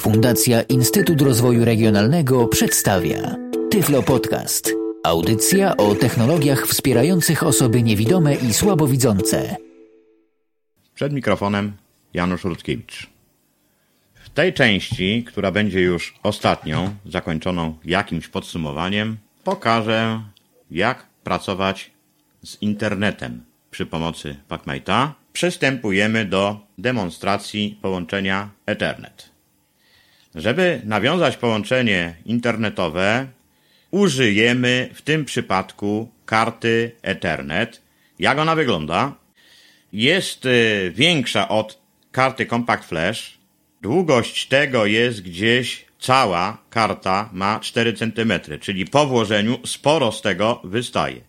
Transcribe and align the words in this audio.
Fundacja 0.00 0.62
Instytut 0.62 1.22
Rozwoju 1.22 1.64
Regionalnego 1.64 2.48
przedstawia 2.48 3.36
Tyflo 3.70 4.02
Podcast. 4.02 4.72
Audycja 5.04 5.76
o 5.76 5.94
technologiach 5.94 6.66
wspierających 6.66 7.42
osoby 7.42 7.82
niewidome 7.82 8.34
i 8.34 8.54
słabowidzące. 8.54 9.56
Przed 10.94 11.12
mikrofonem 11.12 11.72
Janusz 12.14 12.44
Rutkiewicz. 12.44 13.10
W 14.14 14.30
tej 14.30 14.54
części, 14.54 15.24
która 15.26 15.50
będzie 15.50 15.80
już 15.80 16.14
ostatnią, 16.22 16.94
zakończoną 17.06 17.74
jakimś 17.84 18.28
podsumowaniem, 18.28 19.16
pokażę, 19.44 20.20
jak 20.70 21.06
pracować 21.24 21.90
z 22.42 22.62
internetem 22.62 23.44
przy 23.70 23.86
pomocy 23.86 24.36
PacMate'a. 24.48 25.19
Przystępujemy 25.32 26.24
do 26.24 26.60
demonstracji 26.78 27.78
połączenia 27.82 28.50
Ethernet. 28.66 29.30
Żeby 30.34 30.80
nawiązać 30.84 31.36
połączenie 31.36 32.14
internetowe, 32.24 33.26
użyjemy 33.90 34.90
w 34.94 35.02
tym 35.02 35.24
przypadku 35.24 36.10
karty 36.26 36.92
Ethernet. 37.02 37.82
Jak 38.18 38.38
ona 38.38 38.54
wygląda? 38.54 39.14
Jest 39.92 40.46
y, 40.46 40.92
większa 40.94 41.48
od 41.48 41.78
karty 42.12 42.46
Compact 42.46 42.88
Flash. 42.88 43.38
Długość 43.82 44.46
tego 44.46 44.86
jest 44.86 45.22
gdzieś 45.22 45.84
cała 45.98 46.58
karta 46.70 47.30
ma 47.32 47.60
4 47.60 47.92
cm, 47.92 48.32
czyli 48.60 48.84
po 48.84 49.06
włożeniu 49.06 49.58
sporo 49.66 50.12
z 50.12 50.22
tego 50.22 50.60
wystaje. 50.64 51.20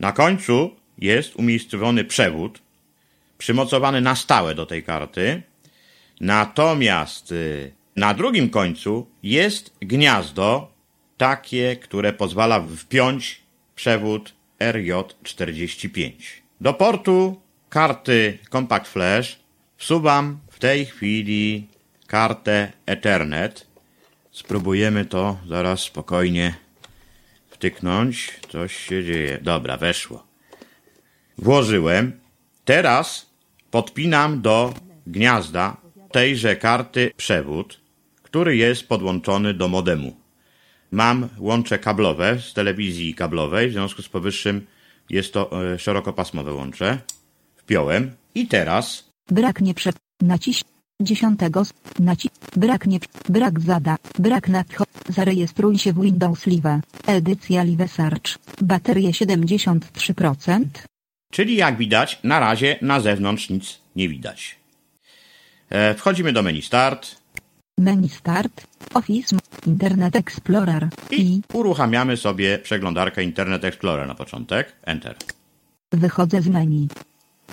Na 0.00 0.12
końcu 0.12 0.76
jest 0.98 1.36
umiejscowiony 1.36 2.04
przewód, 2.04 2.62
przymocowany 3.40 4.00
na 4.00 4.16
stałe 4.16 4.54
do 4.54 4.66
tej 4.66 4.82
karty. 4.82 5.42
Natomiast 6.20 7.32
y, 7.32 7.72
na 7.96 8.14
drugim 8.14 8.50
końcu 8.50 9.06
jest 9.22 9.76
gniazdo, 9.80 10.72
takie, 11.16 11.76
które 11.76 12.12
pozwala 12.12 12.64
wpiąć 12.76 13.40
przewód 13.74 14.34
RJ45. 14.58 16.12
Do 16.60 16.74
portu 16.74 17.40
karty 17.68 18.38
Compact 18.52 18.88
Flash 18.88 19.38
wsuwam 19.76 20.38
w 20.50 20.58
tej 20.58 20.86
chwili 20.86 21.68
kartę 22.06 22.72
Ethernet. 22.86 23.66
Spróbujemy 24.32 25.04
to 25.04 25.38
zaraz 25.48 25.80
spokojnie 25.80 26.54
wtyknąć. 27.50 28.40
Coś 28.48 28.76
się 28.76 29.04
dzieje. 29.04 29.38
Dobra, 29.42 29.76
weszło. 29.76 30.26
Włożyłem. 31.38 32.20
Teraz 32.64 33.29
podpinam 33.70 34.40
do 34.40 34.74
gniazda 35.06 35.76
tejże 36.12 36.56
karty 36.56 37.10
przewód, 37.16 37.80
który 38.22 38.56
jest 38.56 38.88
podłączony 38.88 39.54
do 39.54 39.68
modemu. 39.68 40.16
Mam 40.90 41.28
łącze 41.38 41.78
kablowe 41.78 42.38
z 42.40 42.54
telewizji 42.54 43.14
kablowej, 43.14 43.68
w 43.68 43.72
związku 43.72 44.02
z 44.02 44.08
powyższym 44.08 44.66
jest 45.10 45.32
to 45.32 45.72
e, 45.72 45.78
szerokopasmowe 45.78 46.52
łącze. 46.52 46.98
Wpiąłem 47.56 48.10
i 48.34 48.46
teraz 48.46 49.10
Brak 49.30 49.60
nie 49.60 49.74
prze... 49.74 49.90
Naciś... 50.22 50.64
Dziesiątego... 51.02 51.62
Naciś... 51.98 52.30
Brak 52.56 52.86
nie... 52.86 53.00
Brak 53.28 53.60
zada... 53.60 53.96
Brak 54.18 54.48
nadcho... 54.48 54.84
Zarejestruj 55.08 55.78
się 55.78 55.92
w 55.92 56.02
Windows 56.02 56.46
Live. 56.46 56.82
Edycja 57.06 57.64
Live 57.64 57.92
Search. 57.92 58.38
Baterie 58.62 59.10
73%. 59.10 60.64
Czyli 61.30 61.56
jak 61.56 61.76
widać, 61.76 62.18
na 62.24 62.40
razie 62.40 62.78
na 62.82 63.00
zewnątrz 63.00 63.50
nic 63.50 63.80
nie 63.96 64.08
widać. 64.08 64.56
E, 65.70 65.94
wchodzimy 65.94 66.32
do 66.32 66.42
menu 66.42 66.62
Start 66.62 67.20
Menu 67.80 68.08
Start. 68.08 68.66
Office. 68.94 69.36
Internet 69.66 70.16
Explorer. 70.16 70.88
i 71.10 71.22
I 71.22 71.42
uruchamiamy 71.52 72.16
sobie 72.16 72.58
przeglądarkę 72.58 73.22
Internet 73.22 73.64
Explorer 73.64 74.06
na 74.06 74.14
początek. 74.14 74.72
Enter. 74.84 75.16
wychodzę 75.92 76.42
z 76.42 76.48
menu. 76.48 76.88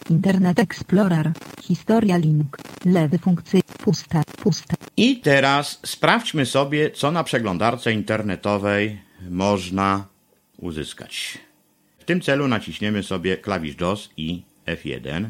Internet 0.09 0.59
Explorer. 0.59 1.31
Historia 1.61 2.17
link. 2.17 2.57
Lewy 2.85 3.17
funkcji. 3.17 3.61
Puste. 3.83 4.23
Puste. 4.43 4.75
I 4.97 5.17
teraz 5.17 5.79
sprawdźmy 5.85 6.45
sobie, 6.45 6.91
co 6.91 7.11
na 7.11 7.23
przeglądarce 7.23 7.93
internetowej 7.93 9.01
można 9.29 10.07
uzyskać. 10.57 11.37
W 12.07 12.09
tym 12.09 12.21
celu 12.21 12.47
naciśniemy 12.47 13.03
sobie 13.03 13.37
klawisz 13.37 13.75
JOS 13.81 14.09
i 14.17 14.41
F1. 14.65 15.29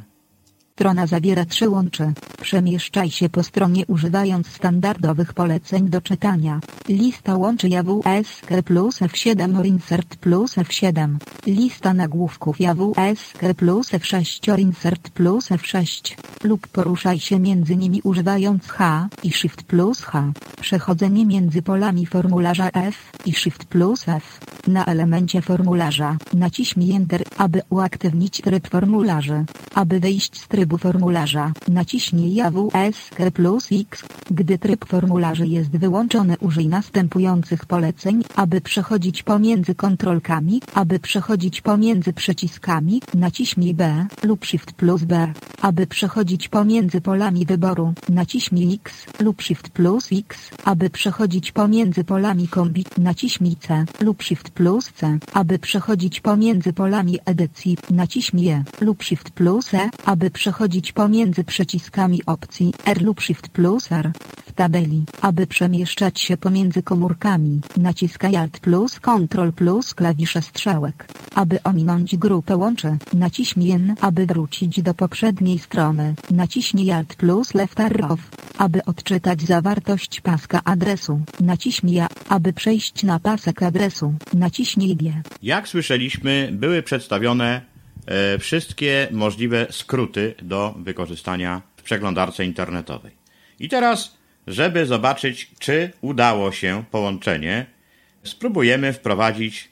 Strona 0.77 1.07
zawiera 1.07 1.45
trzy 1.45 1.69
łącze. 1.69 2.13
Przemieszczaj 2.41 3.11
się 3.11 3.29
po 3.29 3.43
stronie 3.43 3.85
używając 3.85 4.47
standardowych 4.47 5.33
poleceń 5.33 5.89
do 5.89 6.01
czytania. 6.01 6.59
Lista 6.89 7.35
łączy 7.35 7.69
JAWSK 7.69 8.47
plus 8.65 9.01
F7 9.01 9.59
or 9.59 9.65
Insert 9.65 10.15
plus 10.15 10.57
F7. 10.57 11.15
Lista 11.47 11.93
nagłówków 11.93 12.59
JAWSK 12.59 13.39
plus 13.57 13.91
F6 13.91 14.51
or 14.53 14.59
Insert 14.59 15.09
plus 15.09 15.49
F6. 15.49 16.15
Lub 16.43 16.67
poruszaj 16.67 17.19
się 17.19 17.39
między 17.39 17.75
nimi 17.75 18.01
używając 18.03 18.67
H 18.67 19.07
i 19.23 19.31
Shift 19.31 19.63
plus 19.63 20.01
H. 20.01 20.31
Przechodzenie 20.61 21.25
między 21.25 21.61
polami 21.61 22.05
formularza 22.05 22.69
F 22.73 23.11
i 23.25 23.33
Shift 23.33 23.65
plus 23.65 24.09
F. 24.09 24.39
Na 24.67 24.85
elemencie 24.85 25.41
formularza 25.41 26.17
naciśnij 26.33 26.91
Enter, 26.91 27.23
aby 27.37 27.61
uaktywnić 27.69 28.41
tryb 28.41 28.67
formularzy. 28.69 29.45
Aby 29.75 29.99
wyjść 29.99 30.41
z 30.41 30.47
trybu 30.47 30.66
formularza, 30.77 31.51
naciśnij 31.67 32.35
JAWSK 32.35 33.17
plus 33.33 33.67
X. 33.71 34.03
Gdy 34.31 34.57
tryb 34.57 34.85
formularzy 34.85 35.47
jest 35.47 35.69
wyłączony 35.69 36.35
użyj 36.39 36.67
następujących 36.67 37.65
poleceń, 37.65 38.23
aby 38.35 38.61
przechodzić 38.61 39.23
pomiędzy 39.23 39.75
kontrolkami, 39.75 40.61
aby 40.73 40.99
przechodzić 40.99 41.61
pomiędzy 41.61 42.13
przyciskami, 42.13 43.01
naciśnij 43.13 43.73
B 43.73 44.05
lub 44.23 44.45
Shift 44.45 44.71
plus 44.73 45.03
B. 45.03 45.33
Aby 45.61 45.87
przechodzić 45.87 46.49
pomiędzy 46.49 47.01
polami 47.01 47.45
wyboru, 47.45 47.93
naciśnij 48.09 48.73
X 48.73 49.05
lub 49.19 49.41
Shift 49.41 49.69
plus 49.69 50.09
X. 50.11 50.51
Aby 50.63 50.89
przechodzić 50.89 51.51
pomiędzy 51.51 52.03
polami 52.03 52.47
kombi, 52.47 52.85
naciśnij 52.97 53.55
C 53.55 53.85
lub 54.01 54.23
Shift 54.23 54.49
plus 54.49 54.91
C. 54.93 55.19
Aby 55.33 55.59
przechodzić 55.59 56.21
pomiędzy 56.21 56.73
polami 56.73 57.19
edycji, 57.25 57.77
naciśnij 57.89 58.49
E 58.49 58.63
lub 58.81 59.03
Shift 59.03 59.29
plus 59.29 59.73
E. 59.73 59.89
Aby 60.05 60.31
przechodzić 60.31 60.56
pomiędzy 60.93 61.43
przyciskami 61.43 62.21
opcji 62.25 62.73
R 62.85 63.01
lub 63.01 63.21
Shift 63.21 63.47
plus 63.47 63.91
R. 63.91 64.11
W 64.45 64.51
tabeli, 64.51 65.03
aby 65.21 65.47
przemieszczać 65.47 66.19
się 66.21 66.37
pomiędzy 66.37 66.83
komórkami, 66.83 67.61
naciskaj 67.77 68.35
Alt 68.35 68.59
plus 68.59 68.99
Ctrl 68.99 69.51
plus 69.51 69.93
klawisze 69.93 70.41
strzałek. 70.41 71.07
Aby 71.35 71.63
ominąć 71.63 72.17
grupę 72.17 72.55
łączy, 72.55 72.97
naciśnij 73.13 73.71
N. 73.71 73.95
Aby 74.01 74.25
wrócić 74.25 74.81
do 74.81 74.93
poprzedniej 74.93 75.59
strony, 75.59 76.15
naciśnij 76.31 76.91
Alt 76.91 77.15
plus 77.15 77.53
Left 77.53 77.79
Arrow. 77.79 78.19
Aby 78.57 78.85
odczytać 78.85 79.41
zawartość 79.41 80.21
paska 80.21 80.61
adresu, 80.63 81.21
naciśnij 81.39 81.99
A. 81.99 82.07
Aby 82.29 82.53
przejść 82.53 83.03
na 83.03 83.19
pasek 83.19 83.63
adresu, 83.63 84.13
naciśnij 84.33 84.95
G. 84.95 85.21
Jak 85.43 85.67
słyszeliśmy, 85.67 86.49
były 86.51 86.83
przedstawione 86.83 87.76
wszystkie 88.39 89.07
możliwe 89.11 89.67
skróty 89.69 90.35
do 90.41 90.75
wykorzystania 90.77 91.61
w 91.77 91.83
przeglądarce 91.83 92.45
internetowej. 92.45 93.11
I 93.59 93.69
teraz, 93.69 94.17
żeby 94.47 94.85
zobaczyć, 94.85 95.51
czy 95.59 95.91
udało 96.01 96.51
się 96.51 96.83
połączenie, 96.91 97.65
spróbujemy 98.23 98.93
wprowadzić 98.93 99.69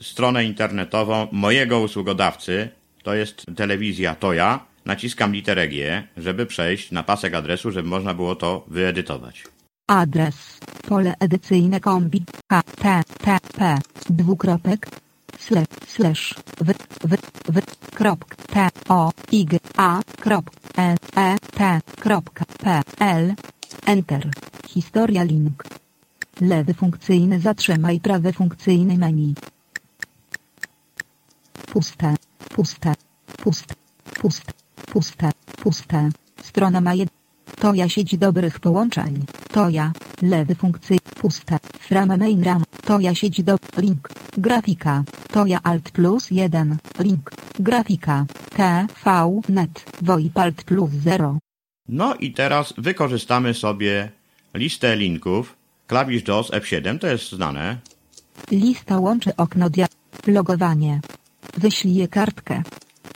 stronę 0.00 0.44
internetową 0.44 1.28
mojego 1.32 1.80
usługodawcy, 1.80 2.68
to 3.02 3.14
jest 3.14 3.46
telewizja 3.56 4.14
Toja. 4.14 4.66
Naciskam 4.84 5.32
literę 5.32 5.68
G, 5.68 6.02
żeby 6.16 6.46
przejść 6.46 6.90
na 6.90 7.02
pasek 7.02 7.34
adresu, 7.34 7.70
żeby 7.70 7.88
można 7.88 8.14
było 8.14 8.36
to 8.36 8.64
wyedytować. 8.68 9.44
Adres. 9.86 10.60
Pole 10.88 11.14
edycyjne 11.20 11.80
kombi. 11.80 12.24
H, 12.52 12.62
T, 12.62 13.02
T, 13.22 13.38
P. 13.58 13.78
Dwukropek. 14.10 14.86
Slash, 15.38 15.68
slash, 15.86 16.34
w, 16.60 16.72
w, 17.04 17.16
w, 17.48 17.60
krop, 17.94 18.24
T, 18.34 18.68
O, 18.88 19.12
Y, 19.32 19.60
A, 19.76 20.02
krop, 20.20 20.50
E, 20.78 20.96
E, 21.16 21.36
T, 21.38 21.80
kropka, 22.00 22.44
P, 22.44 22.82
L. 22.98 23.34
Enter. 23.86 24.30
Historia 24.68 25.22
link. 25.22 25.64
Lewy 26.40 26.74
funkcyjny 26.74 27.40
zatrzymaj 27.40 28.00
prawy 28.00 28.32
funkcyjny 28.32 28.98
menu. 28.98 29.34
Puste, 31.72 32.14
puste, 32.54 32.94
puste, 33.42 33.74
puste, 34.20 34.52
puste, 34.92 35.30
puste. 35.62 36.10
Strona 36.42 36.80
ma 36.80 36.94
jed... 36.94 37.17
To 37.60 37.74
ja 37.74 37.88
sieć 37.88 38.18
dobrych 38.18 38.60
połączeń. 38.60 39.24
To 39.52 39.68
ja. 39.68 39.92
Lewy 40.22 40.54
funkcji. 40.54 40.98
Puste. 41.20 41.58
Frame 41.78 42.16
main 42.16 42.42
ram. 42.42 42.62
To 42.84 43.00
ja 43.00 43.14
sieć 43.14 43.42
do... 43.42 43.56
Link. 43.76 44.08
Grafika. 44.38 45.04
To 45.32 45.46
ja 45.46 45.60
alt 45.62 45.90
plus 45.90 46.30
1. 46.30 46.76
Link. 46.98 47.30
Grafika. 47.58 48.26
TV 48.56 49.40
net. 49.48 49.84
VoIP 50.02 50.38
alt 50.38 50.64
plus 50.64 50.90
0. 50.90 51.38
No 51.88 52.14
i 52.14 52.32
teraz 52.32 52.74
wykorzystamy 52.78 53.54
sobie 53.54 54.10
listę 54.54 54.96
linków. 54.96 55.56
Klawisz 55.86 56.22
DOS 56.22 56.50
F7 56.50 56.98
to 56.98 57.06
jest 57.06 57.32
znane. 57.32 57.76
Lista 58.50 58.98
łączy 58.98 59.36
okno 59.36 59.70
dia... 59.70 59.86
Logowanie. 60.26 61.00
Wyślij 61.56 62.08
kartkę. 62.08 62.62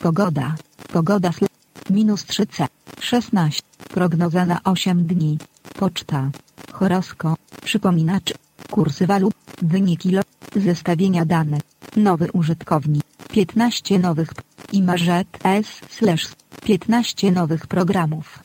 Pogoda. 0.02 0.54
Pogoda 0.92 1.32
sl... 1.32 1.51
Minus 1.90 2.24
3C. 2.24 2.66
16. 3.00 3.62
Prognoza 3.88 4.46
na 4.46 4.60
8 4.64 5.06
dni. 5.06 5.38
Poczta. 5.78 6.30
Horoskop. 6.72 7.38
Przypominacz. 7.64 8.34
Kursy 8.70 9.06
walut. 9.06 9.34
Wyniki 9.62 10.10
lo... 10.10 10.22
Zestawienia 10.56 11.24
danych. 11.24 11.62
Nowy 11.96 12.32
użytkownik. 12.32 13.04
15 13.30 13.98
nowych... 13.98 14.30
Imarzet 14.72 15.28
S 15.44 15.80
slash 15.88 16.28
15 16.64 17.32
nowych 17.32 17.66
programów. 17.66 18.38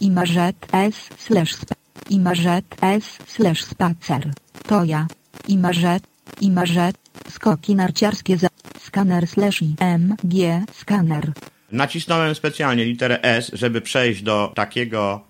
Imarzet 0.00 0.56
S 0.72 0.94
slash 1.18 1.54
sp... 1.60 1.70
Imarzet 2.10 2.64
S 2.80 3.18
slash 3.26 3.64
spacer. 3.64 4.32
To 4.66 4.84
ja. 4.84 5.06
Imarzet. 5.48 6.02
Imarzet. 6.40 6.96
Skoki 7.28 7.74
narciarskie 7.74 8.38
za... 8.38 8.48
Skaner 8.78 9.26
slash 9.26 9.62
MG 9.80 10.64
skaner. 10.72 11.32
Nacisnąłem 11.72 12.34
specjalnie 12.34 12.84
literę 12.84 13.22
S, 13.22 13.50
żeby 13.54 13.80
przejść 13.80 14.22
do 14.22 14.52
takiego 14.54 15.24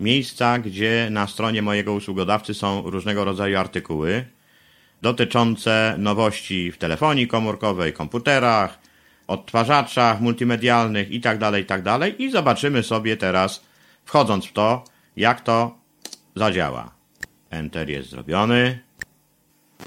miejsca, 0.00 0.58
gdzie 0.58 1.08
na 1.10 1.26
stronie 1.26 1.62
mojego 1.62 1.92
usługodawcy 1.92 2.54
są 2.54 2.90
różnego 2.90 3.24
rodzaju 3.24 3.58
artykuły 3.58 4.24
dotyczące 5.02 5.94
nowości 5.98 6.72
w 6.72 6.78
telefonii 6.78 7.28
komórkowej, 7.28 7.92
komputerach, 7.92 8.78
odtwarzaczach 9.26 10.20
multimedialnych 10.20 11.10
itd., 11.10 11.60
itd. 11.60 12.08
I 12.18 12.30
zobaczymy 12.30 12.82
sobie 12.82 13.16
teraz, 13.16 13.64
wchodząc 14.04 14.46
w 14.46 14.52
to, 14.52 14.84
jak 15.16 15.40
to 15.40 15.78
zadziała. 16.36 16.90
Enter 17.50 17.90
jest 17.90 18.08
zrobiony. 18.08 18.85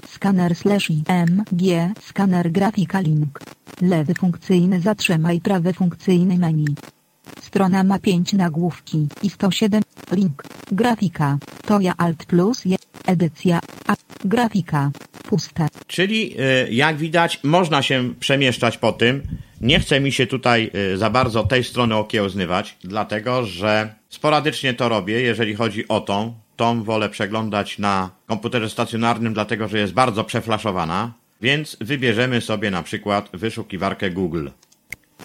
Skaner 0.08 0.56
slash 0.56 0.92
MG 1.08 1.94
skaner 2.00 2.52
grafika 2.52 3.00
link. 3.00 3.40
Lewy 3.82 4.14
funkcyjny 4.14 4.82
zatrzymaj 4.82 5.42
prawy 5.42 5.74
funkcyjny 5.74 6.38
menu. 6.38 6.76
Strona 7.42 7.84
ma 7.84 8.00
5 8.00 8.34
nagłówki 8.34 9.08
i 9.24 9.30
107 9.30 9.82
link. 10.12 10.44
Grafika. 10.72 11.38
To 11.66 11.80
ja 11.80 11.94
alt 11.98 12.26
plus 12.26 12.66
je. 12.66 12.78
Edycja. 13.06 13.60
A. 13.88 13.96
Grafika. 14.26 14.92
Puste. 15.30 15.68
Czyli 15.88 16.36
y, 16.40 16.74
jak 16.74 16.98
widać, 16.98 17.40
można 17.44 17.82
się 17.82 18.14
przemieszczać 18.20 18.78
po 18.78 18.92
tym. 18.92 19.22
Nie 19.62 19.80
chce 19.80 20.00
mi 20.00 20.12
się 20.12 20.28
tutaj 20.28 20.72
y, 20.94 20.98
za 20.98 21.10
bardzo 21.10 21.44
tej 21.44 21.64
strony 21.64 21.96
okiełznywać, 21.96 22.78
dlatego 22.84 23.46
że 23.46 23.96
sporadycznie 24.10 24.74
to 24.74 24.90
robię, 24.90 25.22
jeżeli 25.22 25.56
chodzi 25.56 25.88
o 25.88 26.02
tą. 26.02 26.34
Tą 26.60 26.84
wolę 26.84 27.10
przeglądać 27.10 27.80
na 27.80 28.10
komputerze 28.28 28.70
stacjonarnym, 28.70 29.34
dlatego 29.34 29.68
że 29.68 29.80
jest 29.80 29.94
bardzo 29.94 30.24
przeflaszowana. 30.24 31.14
Więc 31.42 31.78
wybierzemy 31.82 32.42
sobie 32.42 32.72
na 32.72 32.84
przykład 32.84 33.30
wyszukiwarkę 33.34 34.12
Google. 34.12 34.48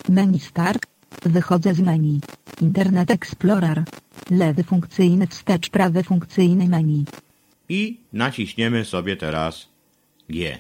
Menu 0.09 0.39
start. 0.39 0.87
Wychodzę 1.23 1.75
z 1.75 1.81
menu. 1.81 2.21
Internet 2.61 3.11
Explorer. 3.11 3.85
Lewy 4.31 4.65
funkcyjny 4.65 5.27
wstecz 5.27 5.71
prawy 5.71 6.03
funkcyjny 6.03 6.69
menu. 6.69 7.05
I 7.69 8.01
naciśniemy 8.13 8.85
sobie 8.85 9.17
teraz 9.17 9.69
G. 10.31 10.59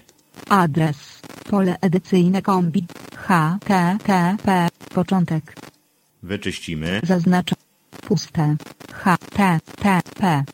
Adres. 0.49 1.21
Pole 1.51 1.77
edycyjne 1.81 2.43
kombi. 2.43 2.87
HTTP. 3.17 4.69
Początek. 4.95 5.57
Wyczyścimy. 6.23 7.01
Zaznaczam. 7.03 7.59
Puste. 8.09 8.57
HTTP. 8.93 10.45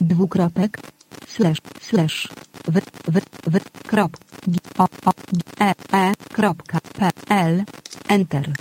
Dwukropek. 0.00 0.78
Slash. 1.26 1.58
Slash. 1.80 2.28
W. 2.68 2.80
W. 3.06 3.20
W. 3.46 3.60
Krop. 3.86 4.16
G, 4.48 4.58
o. 4.78 4.84
O. 4.84 5.12
G, 5.32 5.40
E. 5.60 5.74
E. 5.92 6.12
Kropka. 6.32 6.80
P. 6.80 7.10
L. 7.28 7.64
Enter. 8.08 8.52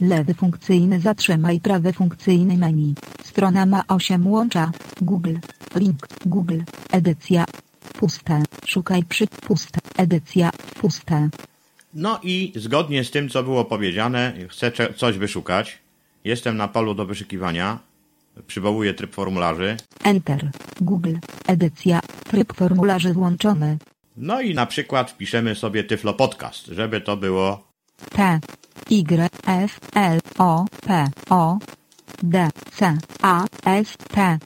Lewy 0.00 0.34
funkcyjny 0.34 1.00
zatrzymaj 1.00 1.60
prawy 1.60 1.92
funkcyjny 1.92 2.56
menu. 2.58 2.94
Strona 3.22 3.66
ma 3.66 3.84
8 3.88 4.26
łącza. 4.26 4.70
Google. 5.02 5.36
Link. 5.74 6.08
Google. 6.26 6.60
Edycja. 6.90 7.44
Puste. 7.98 8.42
Szukaj 8.66 9.04
przy. 9.04 9.26
Puste. 9.26 9.80
Edycja. 9.96 10.50
Puste. 10.80 11.28
No 11.94 12.20
i 12.22 12.52
zgodnie 12.56 13.04
z 13.04 13.10
tym, 13.10 13.28
co 13.28 13.42
było 13.42 13.64
powiedziane, 13.64 14.32
chcę 14.48 14.72
coś 14.96 15.18
wyszukać. 15.18 15.78
Jestem 16.24 16.56
na 16.56 16.68
polu 16.68 16.94
do 16.94 17.06
wyszukiwania. 17.06 17.78
Przywołuję 18.46 18.94
tryb 18.94 19.14
formularzy. 19.14 19.76
Enter. 20.04 20.50
Google. 20.80 21.14
Edycja. 21.46 22.00
Tryb 22.30 22.54
formularzy 22.56 23.12
włączony. 23.12 23.78
No 24.16 24.40
i 24.40 24.54
na 24.54 24.66
przykład 24.66 25.10
wpiszemy 25.10 25.54
sobie 25.54 25.84
Tyflo 25.84 26.14
Podcast, 26.14 26.66
żeby 26.66 27.00
to 27.00 27.16
było 27.16 27.68
T. 28.10 28.40
Y. 28.90 29.28
F. 29.46 29.80
L. 29.94 30.20
O. 30.38 30.64
P. 30.86 31.10
O. 31.30 31.58
D. 32.22 32.50
C. 32.72 32.98
A. 33.22 33.44
S. 33.64 33.96
T. 33.96 34.38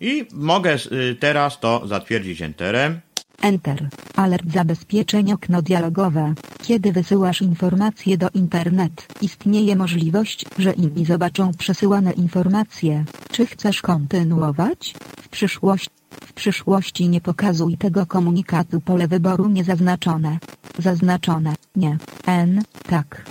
i 0.00 0.26
mogę 0.32 0.76
y, 0.92 1.16
teraz 1.20 1.60
to 1.60 1.86
zatwierdzić 1.86 2.42
Enterem. 2.42 3.00
Enter. 3.42 3.88
Alert 4.16 4.52
zabezpieczeń 4.52 5.32
okno 5.32 5.62
dialogowe. 5.62 6.34
Kiedy 6.62 6.92
wysyłasz 6.92 7.42
informacje 7.42 8.18
do 8.18 8.28
internet, 8.34 9.06
istnieje 9.20 9.76
możliwość, 9.76 10.44
że 10.58 10.72
inni 10.72 11.04
zobaczą 11.04 11.54
przesyłane 11.54 12.12
informacje. 12.12 13.04
Czy 13.32 13.46
chcesz 13.46 13.82
kontynuować? 13.82 14.94
W 15.22 15.28
przyszłości, 15.28 15.90
w 16.10 16.32
przyszłości 16.32 17.08
nie 17.08 17.20
pokazuj 17.20 17.76
tego 17.76 18.06
komunikatu 18.06 18.80
pole 18.80 19.08
wyboru 19.08 19.48
niezaznaczone. 19.48 20.38
Zaznaczone. 20.78 21.54
Nie. 21.76 21.98
N. 22.26 22.62
Tak. 22.88 23.30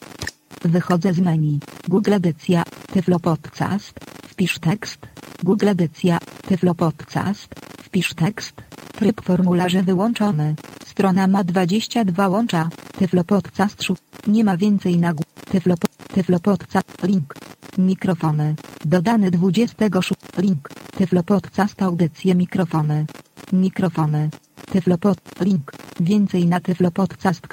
Wychodzę 0.62 1.14
z 1.14 1.20
menu. 1.20 1.60
Google 1.88 2.14
Edycja. 2.14 2.64
Tyflo 2.94 3.20
Podcast. 3.20 4.00
Wpisz 4.28 4.60
tekst. 4.60 5.00
Google 5.44 5.68
Edycja. 5.68 6.20
Tyflo 6.48 6.76
Podcast. 6.76 7.56
Wpisz 7.82 8.14
tekst. 8.14 8.67
Tryb 8.98 9.22
formularzy 9.22 9.84
wyłączony. 9.84 10.56
Strona 10.86 11.28
ma 11.28 11.44
22 11.44 12.28
łącza. 12.28 12.70
Tyflo 13.00 13.24
Podcast. 13.24 13.84
szu- 13.84 13.98
Nie 14.28 14.44
ma 14.44 14.58
więcej 14.58 14.98
nagł. 14.98 15.24
Tyflo, 15.52 15.76
po- 15.78 15.88
tyflo 16.14 16.40
Podcast. 16.40 17.04
Link. 17.04 17.36
Mikrofony. 17.78 18.56
Dodany 18.86 19.32
26. 19.32 20.14
Link. 20.38 20.70
Tyflo 20.98 21.24
Podcast. 21.24 21.82
Audycje 21.82 22.36
mikrofony. 22.36 23.06
Mikrofony. 23.54 24.30
Tyflopod. 24.72 25.18
Link. 25.42 25.72
Więcej 26.00 26.46
na 26.48 26.60
tyflopodcast. 26.60 27.48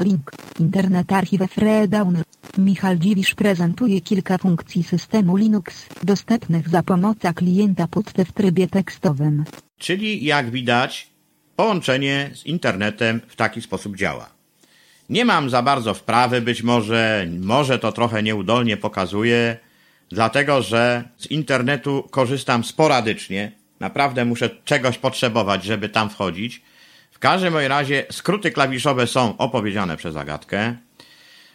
Link. 0.00 0.30
Internet 0.60 1.12
archiw 1.12 1.40
Freedowner. 1.50 2.24
Michal 2.58 2.98
Dziwisz 2.98 3.34
prezentuje 3.34 4.00
kilka 4.00 4.38
funkcji 4.38 4.82
systemu 4.82 5.36
Linux 5.36 5.86
dostępnych 6.02 6.68
za 6.68 6.82
pomocą 6.82 7.34
klienta 7.34 7.86
Putty 7.88 8.24
w 8.24 8.32
trybie 8.32 8.68
tekstowym. 8.68 9.44
Czyli 9.78 10.24
jak 10.24 10.50
widać, 10.50 11.08
połączenie 11.56 12.30
z 12.34 12.46
internetem 12.46 13.20
w 13.28 13.36
taki 13.36 13.62
sposób 13.62 13.96
działa. 13.96 14.30
Nie 15.10 15.24
mam 15.24 15.50
za 15.50 15.62
bardzo 15.62 15.94
wprawy, 15.94 16.40
być 16.40 16.62
może, 16.62 17.26
może 17.40 17.78
to 17.78 17.92
trochę 17.92 18.22
nieudolnie 18.22 18.76
pokazuje, 18.76 19.56
dlatego 20.10 20.62
że 20.62 21.04
z 21.16 21.26
internetu 21.30 22.08
korzystam 22.10 22.64
sporadycznie. 22.64 23.52
Naprawdę 23.80 24.24
muszę 24.24 24.50
czegoś 24.64 24.98
potrzebować, 24.98 25.64
żeby 25.64 25.88
tam 25.88 26.10
wchodzić. 26.10 26.62
W 27.10 27.18
każdym 27.18 27.56
razie 27.56 28.06
skróty 28.10 28.50
klawiszowe 28.50 29.06
są 29.06 29.36
opowiedziane 29.36 29.96
przez 29.96 30.16
Agatkę. 30.16 30.76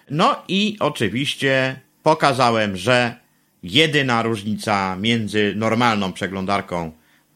No 0.09 0.35
i 0.47 0.77
oczywiście 0.79 1.79
pokazałem, 2.03 2.77
że 2.77 3.15
jedyna 3.63 4.21
różnica 4.21 4.95
między 4.95 5.53
normalną 5.55 6.13
przeglądarką 6.13 6.91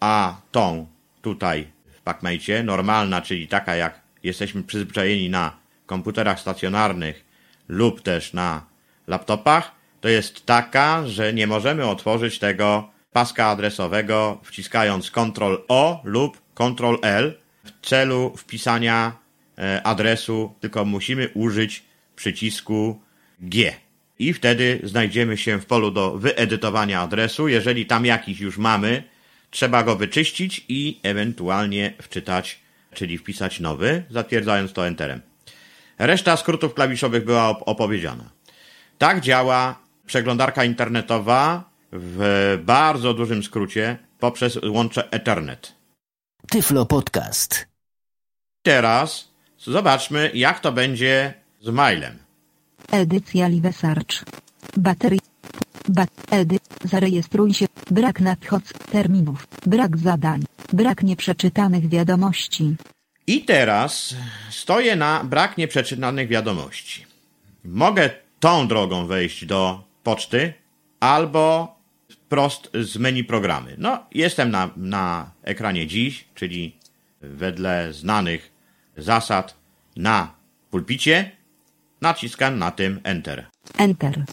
a 0.05 0.41
tą 0.51 0.88
tutaj 1.21 1.67
w 1.97 2.01
PacMate, 2.01 2.63
normalna, 2.63 3.21
czyli 3.21 3.47
taka 3.47 3.75
jak 3.75 4.01
jesteśmy 4.24 4.63
przyzwyczajeni 4.63 5.29
na 5.29 5.57
komputerach 5.85 6.39
stacjonarnych 6.39 7.25
lub 7.67 8.01
też 8.01 8.33
na 8.33 8.65
laptopach, 9.07 9.71
to 10.01 10.09
jest 10.09 10.45
taka, 10.45 11.07
że 11.07 11.33
nie 11.33 11.47
możemy 11.47 11.85
otworzyć 11.85 12.39
tego 12.39 12.89
paska 13.12 13.45
adresowego 13.47 14.41
wciskając 14.43 15.12
Ctrl 15.12 15.55
O 15.67 16.01
lub 16.03 16.41
Ctrl 16.55 16.95
L 17.01 17.38
w 17.63 17.88
celu 17.88 18.33
wpisania 18.38 19.12
e, 19.57 19.83
adresu, 19.83 20.55
tylko 20.59 20.85
musimy 20.85 21.29
użyć 21.33 21.83
przycisku 22.15 23.01
G. 23.39 23.74
I 24.19 24.33
wtedy 24.33 24.79
znajdziemy 24.83 25.38
się 25.38 25.59
w 25.59 25.65
polu 25.65 25.91
do 25.91 26.17
wyedytowania 26.17 27.01
adresu. 27.01 27.47
Jeżeli 27.47 27.85
tam 27.85 28.05
jakiś 28.05 28.39
już 28.39 28.57
mamy, 28.57 29.14
trzeba 29.55 29.83
go 29.83 29.95
wyczyścić 29.95 30.65
i 30.69 31.00
ewentualnie 31.03 31.93
wczytać, 32.01 32.59
czyli 32.93 33.17
wpisać 33.17 33.59
nowy, 33.59 34.03
zatwierdzając 34.09 34.74
to 34.74 34.88
Enterem. 34.88 35.21
Reszta 36.00 36.38
skrótów 36.38 36.74
klawiszowych 36.74 37.25
była 37.25 37.53
op- 37.53 37.63
opowiedziana. 37.65 38.29
Tak 38.97 39.21
działa 39.21 39.79
przeglądarka 40.05 40.63
internetowa 40.63 41.69
w 41.91 42.19
bardzo 42.65 43.13
dużym 43.13 43.43
skrócie 43.43 43.97
poprzez 44.19 44.59
łącze 44.63 45.12
Ethernet. 45.12 45.75
Tyflo 46.50 46.85
Podcast. 46.85 47.67
Teraz 48.63 49.31
zobaczmy, 49.57 50.31
jak 50.33 50.59
to 50.59 50.71
będzie 50.71 51.33
z 51.62 51.69
mailem. 51.69 52.17
Edycja 52.91 53.47
Live 53.47 53.75
Search. 53.77 54.24
Baterii. 54.77 55.19
Bat 55.89 56.09
edy. 56.31 56.57
Zarejestruj 56.83 57.53
się. 57.53 57.65
Brak 57.91 58.19
nadchodz 58.19 58.73
terminów. 58.91 59.47
Brak 59.65 59.97
zadań. 59.97 60.43
Brak 60.73 61.03
nieprzeczytanych 61.03 61.89
wiadomości. 61.89 62.75
I 63.27 63.41
teraz 63.41 64.15
stoję 64.49 64.95
na 64.95 65.23
brak 65.23 65.57
nieprzeczytanych 65.57 66.27
wiadomości. 66.27 67.05
Mogę 67.63 68.09
tą 68.39 68.67
drogą 68.67 69.07
wejść 69.07 69.45
do 69.45 69.83
poczty 70.03 70.53
albo 70.99 71.75
wprost 72.09 72.69
z 72.73 72.97
menu 72.97 73.23
programy. 73.23 73.75
No, 73.77 74.03
jestem 74.11 74.51
na, 74.51 74.69
na 74.77 75.31
ekranie 75.43 75.87
dziś, 75.87 76.25
czyli 76.35 76.75
wedle 77.21 77.93
znanych 77.93 78.51
zasad 78.97 79.55
na 79.95 80.33
pulpicie. 80.71 81.31
Naciskam 82.01 82.59
na 82.59 82.71
tym 82.71 82.99
Enter. 83.03 83.45
Enter. 83.77 84.25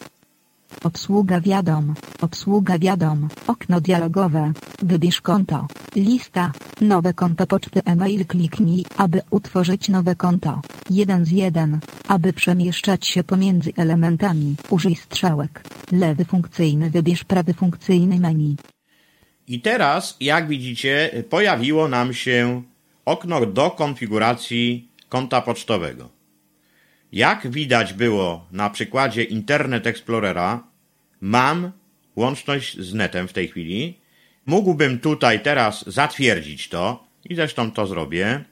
Obsługa 0.85 1.41
wiadom. 1.41 1.95
Obsługa 2.21 2.79
wiadom. 2.79 3.29
Okno 3.47 3.81
dialogowe. 3.81 4.53
Wybierz 4.83 5.21
konto. 5.21 5.67
Lista. 5.97 6.53
Nowe 6.81 7.15
konto 7.15 7.47
poczty 7.47 7.81
e-mail 7.85 8.27
kliknij, 8.27 8.85
aby 8.97 9.23
utworzyć 9.31 9.89
nowe 9.89 10.17
konto. 10.17 10.61
1 10.91 11.25
z 11.25 11.31
1. 11.31 11.81
Aby 12.09 12.33
przemieszczać 12.33 13.07
się 13.07 13.25
pomiędzy 13.25 13.73
elementami, 13.77 14.57
użyj 14.71 14.97
strzałek. 14.97 15.65
Lewy 15.93 16.25
funkcyjny 16.25 16.91
wybierz 16.91 17.25
prawy 17.25 17.55
funkcyjny 17.55 18.21
menu. 18.21 18.57
I 19.49 19.61
teraz, 19.61 20.17
jak 20.21 20.49
widzicie, 20.49 21.25
pojawiło 21.31 21.89
nam 21.89 22.15
się 22.15 22.63
okno 23.05 23.47
do 23.47 23.71
konfiguracji 23.71 24.89
konta 25.09 25.41
pocztowego. 25.41 26.22
Jak 27.13 27.51
widać 27.51 27.93
było 27.93 28.47
na 28.53 28.71
przykładzie 28.71 29.23
Internet 29.23 29.87
Explorera, 29.87 30.65
mam 31.21 31.73
łączność 32.17 32.79
z 32.79 32.95
netem 32.95 33.29
w 33.29 33.33
tej 33.33 33.49
chwili. 33.49 33.99
Mógłbym 34.47 34.99
tutaj 34.99 35.43
teraz 35.43 35.85
zatwierdzić 35.87 36.69
to 36.69 37.05
i 37.25 37.35
zresztą 37.35 37.71
to 37.71 37.87
zrobię. 37.87 38.45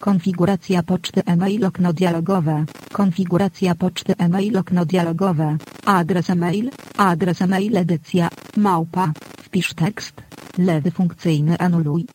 Konfiguracja 0.00 0.82
poczty 0.82 1.22
e-mail 1.26 1.64
okno 1.64 1.92
dialogowe. 1.92 2.64
Konfiguracja 2.92 3.74
poczty 3.74 4.14
e-mail 4.18 4.58
okno 4.58 4.86
dialogowe. 4.86 5.56
Adres 5.84 6.30
e-mail. 6.30 6.70
Adres 6.96 7.42
e-mail 7.42 7.76
edycja. 7.76 8.28
Małpa. 8.56 9.12
Wpisz 9.38 9.74
tekst. 9.74 10.22
Lewy 10.58 10.90
funkcyjny 10.90 11.58
anuluj. 11.58 12.06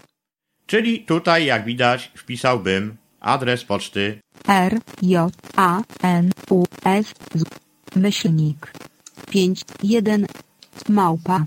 Czyli 0.65 0.99
tutaj, 0.99 1.45
jak 1.45 1.65
widać, 1.65 2.11
wpisałbym 2.15 2.95
adres 3.19 3.63
poczty 3.63 4.19
R 4.47 4.79
J 5.01 5.31
A 5.55 5.81
N 6.01 6.31
U 6.49 6.63
S 6.83 7.13
Z 7.35 7.43
myślnik. 7.95 8.73
5 9.29 9.65
1 9.83 10.25
małpa. 10.89 11.43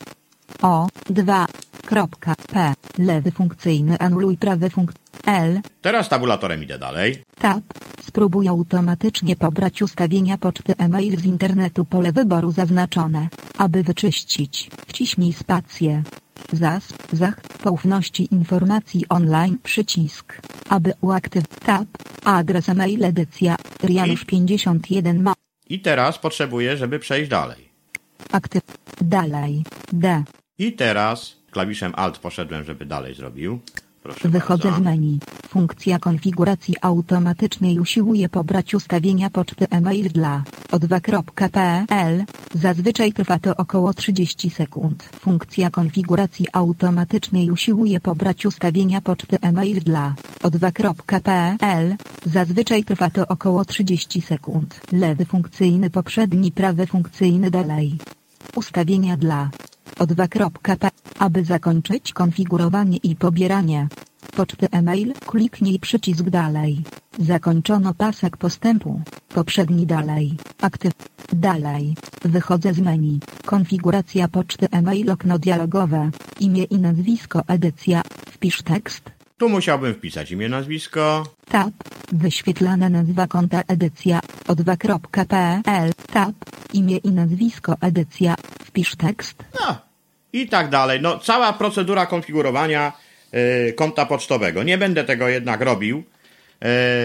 O 0.63 0.89
2 1.11 1.47
kropka 1.87 2.35
P. 2.53 2.75
Lewy 2.99 3.31
funkcyjny 3.31 3.99
anuluj 3.99 4.37
prawy 4.37 4.71
funk 4.71 4.93
L. 5.27 5.61
Teraz 5.83 6.09
tabulatorem 6.09 6.63
idę 6.63 6.79
dalej. 6.79 7.23
tab. 7.39 7.65
Spróbuj 8.03 8.49
automatycznie 8.49 9.37
pobrać 9.37 9.83
ustawienia 9.83 10.39
poczty 10.39 10.75
e-mail 10.79 11.21
z 11.21 11.25
internetu 11.25 11.85
pole 11.85 12.13
wyboru 12.13 12.53
zaznaczone 12.53 13.29
aby 13.59 13.83
wyczyścić. 13.83 14.71
Wciśnij 14.87 15.33
spację 15.33 16.03
Zas, 16.53 16.95
zach, 17.13 17.41
poufności 17.41 18.29
informacji 18.35 19.05
online 19.09 19.59
przycisk. 19.63 20.41
Aby 20.69 20.93
uaktyw 21.01 21.47
tab, 21.47 21.89
adres 22.25 22.69
e-mail 22.69 23.05
edycja, 23.05 23.57
Rianusz 23.85 24.25
51 24.25 25.23
ma. 25.23 25.35
I 25.69 25.81
teraz 25.81 26.19
potrzebuję, 26.19 26.77
żeby 26.77 26.99
przejść 26.99 27.31
dalej. 27.31 27.69
Aktyw, 28.33 28.63
dalej, 29.01 29.65
D. 29.93 30.25
I 30.59 30.73
teraz 30.73 31.37
klawiszem 31.51 31.93
Alt 31.97 32.19
poszedłem, 32.19 32.65
żeby 32.65 32.87
dalej 32.87 33.15
zrobił. 33.15 33.61
Proszę 34.03 34.29
Wychodzę 34.29 34.69
bardzo. 34.69 34.83
z 34.83 34.85
menu. 34.85 35.19
Funkcja 35.49 35.99
konfiguracji 35.99 36.75
automatycznej 36.83 37.79
usiłuje 37.79 38.29
pobrać 38.29 38.75
ustawienia 38.75 39.31
poczty 39.31 39.67
e-mail 39.71 40.09
dla 40.09 40.43
o2.pl. 40.73 42.25
Zazwyczaj 42.55 43.13
trwa 43.13 43.39
to 43.39 43.57
około 43.57 43.95
30 43.95 44.51
sekund. 44.51 45.03
Funkcja 45.21 45.71
konfiguracji 45.71 46.47
automatycznej 46.53 47.51
usiłuje 47.51 48.01
pobrać 48.01 48.47
ustawienia 48.47 49.01
poczty 49.01 49.39
e-mail 49.43 49.81
dla 49.81 50.15
o2.pl. 50.43 51.97
Zazwyczaj 52.27 52.85
trwa 52.85 53.11
to 53.11 53.29
około 53.29 53.65
30 53.65 54.21
sekund. 54.21 54.81
Lewy 54.93 55.25
funkcyjny 55.25 55.91
poprzedni 55.91 56.53
prawy 56.53 56.87
funkcyjny 56.87 57.51
dalej. 57.51 57.99
Ustawienia 58.57 59.17
dla 59.17 59.51
o2.p. 59.99 60.91
Aby 61.19 61.45
zakończyć 61.45 62.13
konfigurowanie 62.13 62.97
i 62.97 63.17
pobieranie 63.17 63.89
poczty 64.39 64.67
e-mail, 64.71 65.15
kliknij 65.27 65.79
przycisk 65.79 66.23
dalej. 66.23 66.83
Zakończono 67.19 67.95
pasek 67.95 68.37
postępu. 68.37 69.01
Poprzedni 69.29 69.87
dalej. 69.87 70.37
Aktyw. 70.61 70.93
Dalej. 71.33 71.95
Wychodzę 72.25 72.75
z 72.75 72.81
menu. 72.81 73.21
Konfiguracja 73.47 74.29
poczty 74.29 74.67
e-mail 74.71 75.11
okno 75.11 75.39
dialogowe. 75.39 76.11
Imię 76.41 76.65
i 76.65 76.79
nazwisko 76.79 77.43
edycja. 77.47 78.03
Wpisz 78.35 78.63
tekst. 78.63 79.11
Tu 79.39 79.49
musiałbym 79.49 79.95
wpisać 79.95 80.31
imię, 80.31 80.49
nazwisko. 80.49 81.25
Tab. 81.49 81.75
Wyświetlana 82.13 82.89
nazwa 82.89 83.27
konta 83.27 83.63
edycja. 83.69 84.21
o2.pl. 84.49 85.93
Tab. 86.13 86.35
Imię 86.73 86.97
i 86.97 87.11
nazwisko 87.11 87.77
edycja. 87.81 88.35
Wpisz 88.65 88.97
tekst. 88.97 89.45
No 89.61 89.88
i 90.33 90.49
tak 90.49 90.69
dalej. 90.69 91.01
No, 91.01 91.19
cała 91.19 91.53
procedura 91.53 92.07
konfigurowania 92.07 92.93
y, 93.69 93.73
konta 93.73 94.07
pocztowego. 94.07 94.63
Nie 94.63 94.79
będę 94.79 95.05
tego 95.05 95.29
jednak 95.29 95.61
robił. 95.61 96.05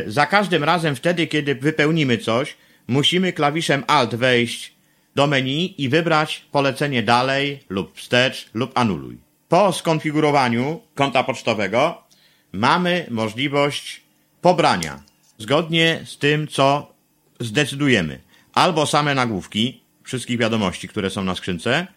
Y, 0.08 0.12
za 0.12 0.26
każdym 0.26 0.64
razem 0.64 0.96
wtedy, 0.96 1.28
kiedy 1.28 1.56
wypełnimy 1.56 2.18
coś, 2.18 2.58
musimy 2.88 3.34
klawiszem 3.34 3.84
Alt 3.88 4.16
wejść 4.16 4.74
do 5.16 5.28
menu 5.28 5.82
i 5.82 5.90
wybrać 5.90 6.46
polecenie 6.52 7.04
dalej 7.04 7.64
lub 7.70 7.98
wstecz 7.98 8.50
lub 8.54 8.72
anuluj. 8.78 9.18
Po 9.50 9.74
skonfigurowaniu 9.74 10.82
konta 10.96 11.24
pocztowego 11.24 12.04
mamy 12.52 13.06
możliwość 13.10 14.02
pobrania 14.42 15.04
zgodnie 15.38 16.02
z 16.06 16.18
tym, 16.18 16.48
co 16.48 16.94
zdecydujemy. 17.40 18.20
Albo 18.54 18.86
same 18.86 19.16
nagłówki 19.16 19.82
wszystkich 20.04 20.38
wiadomości, 20.38 20.88
które 20.88 21.10
są 21.10 21.24
na 21.24 21.36
skrzynce, 21.36 21.88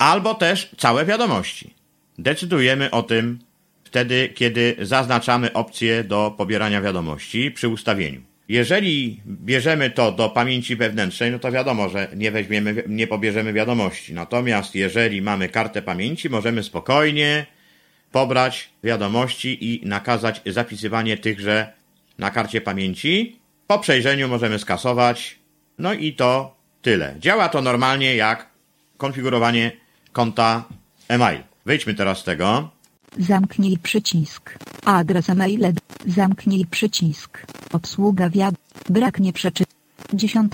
albo 0.00 0.34
też 0.34 0.70
całe 0.76 1.04
wiadomości. 1.04 1.74
Decydujemy 2.18 2.90
o 2.90 3.02
tym 3.02 3.38
wtedy, 3.84 4.28
kiedy 4.34 4.76
zaznaczamy 4.80 5.52
opcję 5.52 6.04
do 6.04 6.34
pobierania 6.36 6.80
wiadomości 6.80 7.50
przy 7.50 7.68
ustawieniu. 7.68 8.20
Jeżeli 8.48 9.20
bierzemy 9.26 9.90
to 9.90 10.12
do 10.12 10.28
pamięci 10.28 10.76
wewnętrznej, 10.76 11.30
no 11.30 11.38
to 11.38 11.52
wiadomo, 11.52 11.88
że 11.88 12.08
nie 12.16 12.30
weźmiemy, 12.30 12.82
nie 12.86 13.06
pobierzemy 13.06 13.52
wiadomości. 13.52 14.14
Natomiast 14.14 14.74
jeżeli 14.74 15.22
mamy 15.22 15.48
kartę 15.48 15.82
pamięci, 15.82 16.30
możemy 16.30 16.62
spokojnie 16.62 17.46
pobrać 18.12 18.70
wiadomości 18.84 19.74
i 19.74 19.86
nakazać 19.86 20.42
zapisywanie 20.46 21.16
tychże 21.16 21.72
na 22.18 22.30
karcie 22.30 22.60
pamięci. 22.60 23.38
Po 23.66 23.78
przejrzeniu 23.78 24.28
możemy 24.28 24.58
skasować. 24.58 25.38
No 25.78 25.92
i 25.92 26.12
to 26.12 26.56
tyle. 26.82 27.14
Działa 27.18 27.48
to 27.48 27.62
normalnie 27.62 28.16
jak 28.16 28.50
konfigurowanie 28.96 29.72
konta 30.12 30.64
e-mail. 31.08 31.42
Wyjdźmy 31.66 31.94
teraz 31.94 32.18
z 32.18 32.24
tego. 32.24 32.70
Zamknij 33.18 33.78
przycisk. 33.78 34.58
Adres 34.84 35.30
e-mail. 35.30 35.72
Zamknij 36.06 36.66
przycisk. 36.66 37.46
Obsługa 37.72 38.30
wiad. 38.30 38.54
Brak 38.88 39.20
nieprzeczy. 39.20 39.64
10. 40.12 40.52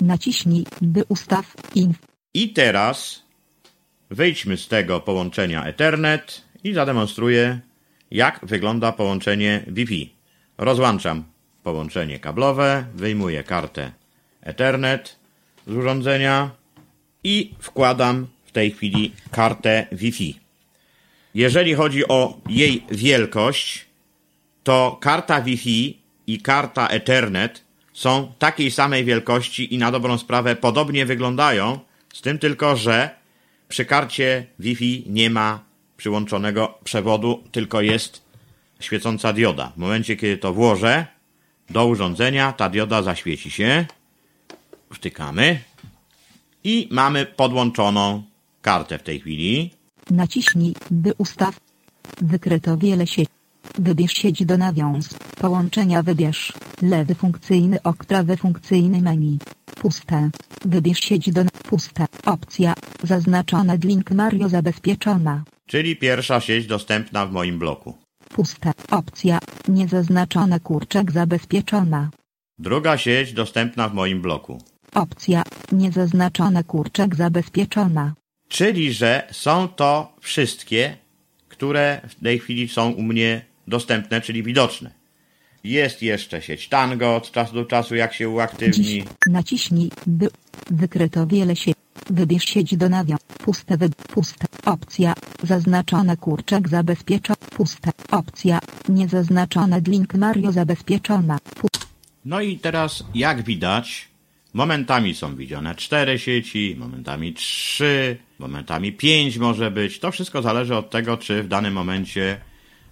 Naciśnij, 0.00 0.66
by 0.82 1.04
ustaw 1.08 1.56
inf. 1.74 1.98
I 2.34 2.52
teraz 2.52 3.22
wyjdźmy 4.10 4.56
z 4.56 4.68
tego 4.68 5.00
połączenia 5.00 5.64
Ethernet 5.64 6.42
i 6.64 6.74
zademonstruję, 6.74 7.60
jak 8.10 8.40
wygląda 8.42 8.92
połączenie 8.92 9.64
Wi-Fi. 9.66 10.14
Rozłączam 10.58 11.24
połączenie 11.62 12.18
kablowe, 12.18 12.84
wyjmuję 12.94 13.44
kartę 13.44 13.92
Ethernet 14.42 15.16
z 15.66 15.72
urządzenia 15.72 16.50
i 17.24 17.54
wkładam 17.58 18.26
tej 18.54 18.70
chwili 18.70 19.12
kartę 19.30 19.86
Wi-Fi. 19.92 20.40
Jeżeli 21.34 21.74
chodzi 21.74 22.08
o 22.08 22.40
jej 22.48 22.84
wielkość, 22.90 23.84
to 24.64 24.98
karta 25.00 25.42
Wi-Fi 25.42 25.98
i 26.26 26.40
karta 26.40 26.88
Ethernet 26.88 27.64
są 27.92 28.32
takiej 28.38 28.70
samej 28.70 29.04
wielkości 29.04 29.74
i 29.74 29.78
na 29.78 29.90
dobrą 29.90 30.18
sprawę 30.18 30.56
podobnie 30.56 31.06
wyglądają, 31.06 31.78
Z 32.14 32.20
tym 32.20 32.38
tylko, 32.38 32.76
że 32.76 33.10
przy 33.68 33.84
karcie 33.84 34.46
Wi-Fi 34.58 35.04
nie 35.06 35.30
ma 35.30 35.64
przyłączonego 35.96 36.78
przewodu, 36.84 37.44
tylko 37.52 37.80
jest 37.80 38.22
świecąca 38.80 39.32
dioda. 39.32 39.72
W 39.76 39.76
momencie, 39.76 40.16
kiedy 40.16 40.38
to 40.38 40.52
włożę 40.52 41.06
do 41.70 41.86
urządzenia, 41.86 42.52
ta 42.52 42.68
dioda 42.68 43.02
zaświeci 43.02 43.50
się. 43.50 43.86
Wtykamy 44.92 45.60
i 46.64 46.88
mamy 46.90 47.26
podłączoną 47.26 48.22
kartę 48.68 48.98
w 48.98 49.02
tej 49.02 49.20
chwili. 49.20 49.70
Naciśnij, 50.10 50.74
by 50.90 51.10
ustaw. 51.18 51.54
Wykryto 52.20 52.76
wiele 52.76 53.06
sieci. 53.06 53.32
Wybierz 53.78 54.12
sieć 54.12 54.44
do 54.44 54.56
nawiąz. 54.58 55.14
Połączenia 55.40 56.02
wybierz. 56.02 56.52
Lewy 56.82 57.14
funkcyjny 57.14 57.82
ok 57.82 58.04
prawy 58.04 58.36
funkcyjny 58.36 59.02
menu. 59.02 59.38
Puste. 59.80 60.30
Wybierz 60.64 61.00
sieć 61.00 61.30
do 61.32 61.42
puste. 61.68 62.06
Opcja. 62.26 62.74
Zaznaczona 63.02 63.74
link 63.74 64.10
Mario 64.10 64.48
zabezpieczona. 64.48 65.44
Czyli 65.66 65.96
pierwsza 65.96 66.40
sieć 66.40 66.66
dostępna 66.66 67.26
w 67.26 67.32
moim 67.32 67.58
bloku. 67.58 67.94
Puste. 68.28 68.72
Opcja. 68.90 69.38
Niezaznaczona 69.68 70.60
kurczak 70.60 71.12
zabezpieczona. 71.12 72.10
Druga 72.58 72.98
sieć 72.98 73.32
dostępna 73.32 73.88
w 73.88 73.94
moim 73.94 74.22
bloku. 74.22 74.58
Opcja. 74.94 75.42
Niezaznaczona 75.72 76.62
kurczak 76.62 77.16
zabezpieczona. 77.16 78.14
Czyli, 78.54 78.92
że 78.92 79.28
są 79.32 79.68
to 79.68 80.16
wszystkie, 80.20 80.96
które 81.48 82.00
w 82.08 82.14
tej 82.14 82.38
chwili 82.38 82.68
są 82.68 82.90
u 82.90 83.02
mnie 83.02 83.44
dostępne, 83.68 84.20
czyli 84.20 84.42
widoczne. 84.42 84.90
Jest 85.64 86.02
jeszcze 86.02 86.42
sieć 86.42 86.68
Tango 86.68 87.16
od 87.16 87.30
czasu 87.30 87.54
do 87.54 87.64
czasu, 87.64 87.94
jak 87.94 88.14
się 88.14 88.28
uaktywni. 88.28 89.04
Naciśnij, 89.26 89.90
by. 90.06 90.28
Wykryto 90.70 91.26
wiele 91.26 91.56
sieci. 91.56 91.80
Wybierz 92.10 92.44
sieć 92.44 92.76
do 92.76 92.88
nawią. 92.88 93.16
Puste 93.38 93.76
wy... 93.76 93.88
Puste. 93.88 94.46
Opcja. 94.64 95.14
Zaznaczone 95.42 96.16
kurczak 96.16 96.68
zabezpieczona. 96.68 97.36
Puste. 97.50 97.90
Opcja. 98.10 98.58
Niezaznaczone 98.88 99.80
link 99.80 100.14
Mario 100.14 100.52
zabezpieczona. 100.52 101.38
Pu... 101.38 101.68
No 102.24 102.40
i 102.40 102.58
teraz, 102.58 103.04
jak 103.14 103.42
widać, 103.42 104.08
momentami 104.52 105.14
są 105.14 105.36
widziane 105.36 105.74
cztery 105.74 106.18
sieci, 106.18 106.76
momentami 106.78 107.32
trzy, 107.32 108.16
momentami 108.38 108.92
pięć 108.92 109.38
może 109.38 109.70
być. 109.70 109.98
To 109.98 110.10
wszystko 110.10 110.42
zależy 110.42 110.76
od 110.76 110.90
tego, 110.90 111.16
czy 111.16 111.42
w 111.42 111.48
danym 111.48 111.74
momencie 111.74 112.40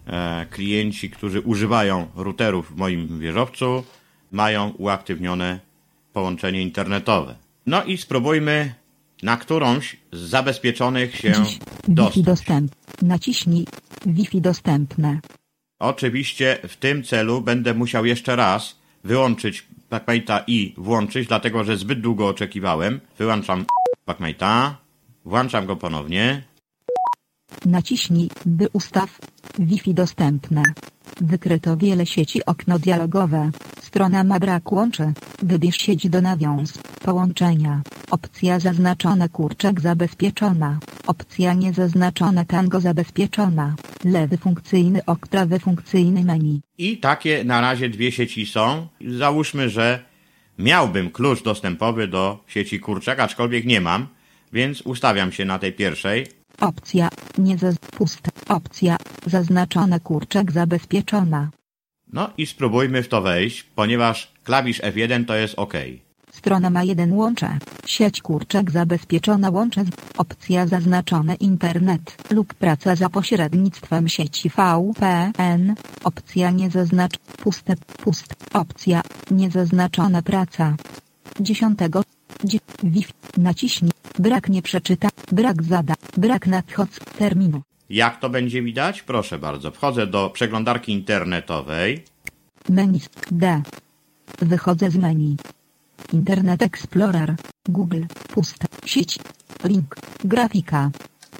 e, 0.06 0.46
klienci, 0.50 1.10
którzy 1.10 1.40
używają 1.40 2.06
routerów 2.16 2.72
w 2.72 2.76
moim 2.76 3.20
wieżowcu, 3.20 3.84
mają 4.32 4.70
uaktywnione 4.70 5.60
połączenie 6.12 6.62
internetowe. 6.62 7.36
No 7.66 7.84
i 7.84 7.96
spróbujmy 7.96 8.74
na 9.22 9.36
którąś 9.36 9.96
z 10.12 10.18
zabezpieczonych 10.18 11.16
się 11.16 11.32
dostać. 11.88 12.24
dostęp. 12.24 12.72
Naciśnij. 13.02 13.66
Wi-Fi 14.06 14.40
dostępne. 14.40 15.20
Oczywiście 15.78 16.58
w 16.68 16.76
tym 16.76 17.02
celu 17.02 17.40
będę 17.40 17.74
musiał 17.74 18.06
jeszcze 18.06 18.36
raz 18.36 18.78
wyłączyć 19.04 19.66
Backmate'a 19.90 20.42
i 20.46 20.74
włączyć, 20.76 21.28
dlatego 21.28 21.64
że 21.64 21.76
zbyt 21.76 22.00
długo 22.00 22.28
oczekiwałem. 22.28 23.00
Wyłączam 23.18 23.64
Backmate'a, 24.06 24.70
włączam 25.24 25.66
go 25.66 25.76
ponownie. 25.76 26.42
Naciśnij, 27.66 28.30
by 28.46 28.68
ustaw. 28.72 29.18
Wi-Fi 29.58 29.94
dostępne. 29.94 30.62
Wykryto 31.20 31.76
wiele 31.76 32.06
sieci 32.06 32.44
okno 32.46 32.78
dialogowe. 32.78 33.50
Strona 33.80 34.24
ma 34.24 34.40
brak 34.40 34.72
łączy. 34.72 35.12
Wybierz 35.42 35.76
sieć 35.76 36.08
do 36.08 36.20
nawiąz. 36.20 36.78
Połączenia. 37.04 37.82
Opcja 38.10 38.60
zaznaczona 38.60 39.28
kurczak 39.28 39.80
zabezpieczona. 39.80 40.78
Opcja 41.06 41.54
niezaznaczona 41.54 42.44
tango 42.44 42.80
zabezpieczona. 42.80 43.74
Lewy 44.04 44.36
funkcyjny 44.38 45.04
ok 45.06 45.26
prawy 45.26 45.58
funkcyjny 45.58 46.24
menu. 46.24 46.60
I 46.78 46.98
takie 46.98 47.44
na 47.44 47.60
razie 47.60 47.88
dwie 47.88 48.12
sieci 48.12 48.46
są. 48.46 48.86
Załóżmy, 49.08 49.70
że 49.70 50.04
miałbym 50.58 51.10
klucz 51.10 51.42
dostępowy 51.42 52.08
do 52.08 52.44
sieci 52.46 52.80
kurczak, 52.80 53.20
aczkolwiek 53.20 53.64
nie 53.64 53.80
mam, 53.80 54.06
więc 54.52 54.80
ustawiam 54.80 55.32
się 55.32 55.44
na 55.44 55.58
tej 55.58 55.72
pierwszej. 55.72 56.26
Opcja 56.60 57.08
nie 57.38 57.58
zaz... 57.58 57.76
pusta. 57.78 58.30
Opcja 58.48 58.96
zaznaczona 59.26 60.00
kurczak 60.00 60.52
zabezpieczona. 60.52 61.50
No 62.12 62.30
i 62.38 62.46
spróbujmy 62.46 63.02
w 63.02 63.08
to 63.08 63.22
wejść, 63.22 63.62
ponieważ 63.62 64.32
klawisz 64.44 64.80
F1 64.80 65.24
to 65.24 65.34
jest 65.34 65.54
OK. 65.56 65.72
Strona 66.32 66.70
ma 66.70 66.84
jeden 66.84 67.12
łącze. 67.12 67.58
Sieć 67.86 68.22
kurczak 68.22 68.70
zabezpieczona 68.70 69.50
łącze 69.50 69.84
z 69.84 69.88
opcja 70.18 70.66
zaznaczone 70.66 71.34
internet 71.34 72.16
lub 72.30 72.54
praca 72.54 72.96
za 72.96 73.08
pośrednictwem 73.08 74.08
sieci 74.08 74.50
VPN. 74.50 75.74
Opcja 76.04 76.50
nie 76.50 76.70
zaznacz 76.70 77.18
puste 77.18 77.74
puste. 78.04 78.34
Opcja 78.52 79.02
niezaznaczona 79.30 80.22
praca. 80.22 80.76
10. 81.40 81.78
Dzie- 82.44 82.58
Wi-Fi. 82.82 83.12
Naciśnij. 83.36 83.90
Brak 84.18 84.48
nie 84.48 84.62
przeczyta. 84.62 85.08
Brak 85.32 85.62
zada. 85.62 85.94
Brak 86.16 86.46
nadchodz 86.46 86.98
terminu. 87.18 87.62
Jak 87.90 88.20
to 88.20 88.30
będzie 88.30 88.62
widać? 88.62 89.02
Proszę 89.02 89.38
bardzo. 89.38 89.70
Wchodzę 89.70 90.06
do 90.06 90.30
przeglądarki 90.30 90.92
internetowej. 90.92 92.04
Menu 92.68 93.00
D. 93.30 93.62
Wychodzę 94.38 94.90
z 94.90 94.96
menu. 94.96 95.36
Internet 96.12 96.62
Explorer. 96.62 97.34
Google. 97.68 98.02
Pusta. 98.28 98.66
Sieć. 98.86 99.18
Link. 99.64 99.96
Grafika. 100.24 100.90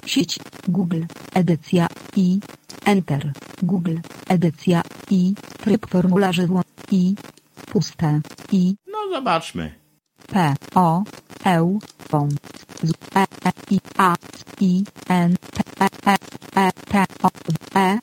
Sieć. 0.06 0.38
Google. 0.68 1.02
Edycja. 1.34 1.86
I. 2.16 2.40
Enter. 2.84 3.32
Google. 3.62 3.96
Edycja. 4.28 4.82
I. 5.10 5.34
Tryb 5.58 5.86
formularzy 5.86 6.48
I. 6.90 7.14
Puste. 7.66 8.20
I. 8.52 8.74
No 8.92 8.98
zobaczmy. 9.10 9.81
P. 10.32 10.54
O. 10.74 11.04
E. 11.44 11.60
O. 12.12 12.28
Z. 12.82 12.92
E. 13.14 13.26
E. 13.44 13.52
I. 13.70 13.80
A. 13.98 14.16
I. 14.60 14.84
N. 15.08 15.36
T. 15.36 15.62
E. 15.80 15.88
E. 16.06 16.16
E. 16.56 16.72
T. 16.72 17.04
O. 17.22 17.30
E. 17.78 17.98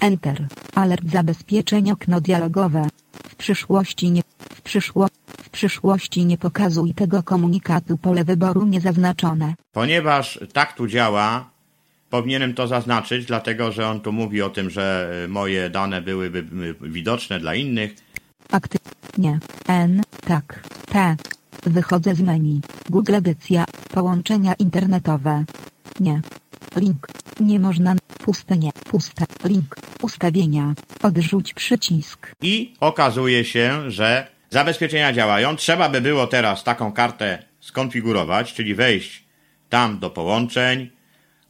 Enter. 0.00 0.46
Alert 0.74 1.10
zabezpieczeń 1.10 1.90
okno 1.90 2.20
dialogowe. 2.20 2.88
W 3.28 3.34
przyszłości 3.34 4.10
nie. 4.10 4.22
W 4.38 4.60
przyszło. 4.62 5.08
W 5.26 5.50
przyszłości 5.50 6.24
nie 6.24 6.38
pokazuj 6.38 6.94
tego 6.94 7.22
komunikatu 7.22 7.98
pole 7.98 8.24
wyboru 8.24 8.66
niezaznaczone. 8.66 9.54
Ponieważ 9.72 10.40
tak 10.52 10.72
tu 10.72 10.86
działa, 10.86 11.50
powinienem 12.10 12.54
to 12.54 12.66
zaznaczyć, 12.66 13.26
dlatego 13.26 13.72
że 13.72 13.88
on 13.88 14.00
tu 14.00 14.12
mówi 14.12 14.42
o 14.42 14.50
tym, 14.50 14.70
że 14.70 15.12
y, 15.24 15.28
moje 15.28 15.70
dane 15.70 16.02
byłyby 16.02 16.38
y, 16.84 16.90
widoczne 16.90 17.40
dla 17.40 17.54
innych. 17.54 17.96
Akty. 18.50 18.78
Nie. 19.18 19.38
N. 19.68 20.02
Tak. 20.26 20.62
T. 20.86 21.16
Wychodzę 21.66 22.14
z 22.14 22.20
menu. 22.20 22.60
Google 22.90 23.14
edycja. 23.14 23.64
Połączenia 23.94 24.54
internetowe. 24.54 25.44
Nie. 26.00 26.20
Link. 26.76 27.06
Nie 27.40 27.60
można. 27.60 27.94
Puste 28.18 28.56
nie. 28.56 28.70
Puste. 28.72 29.24
Link. 29.44 29.76
Ustawienia. 30.02 30.74
Odrzuć 31.02 31.54
przycisk. 31.54 32.32
I 32.42 32.74
okazuje 32.80 33.44
się, 33.44 33.90
że 33.90 34.26
zabezpieczenia 34.50 35.12
działają. 35.12 35.56
Trzeba 35.56 35.88
by 35.88 36.00
było 36.00 36.26
teraz 36.26 36.64
taką 36.64 36.92
kartę 36.92 37.42
skonfigurować, 37.60 38.54
czyli 38.54 38.74
wejść 38.74 39.24
tam 39.68 39.98
do 39.98 40.10
połączeń, 40.10 40.90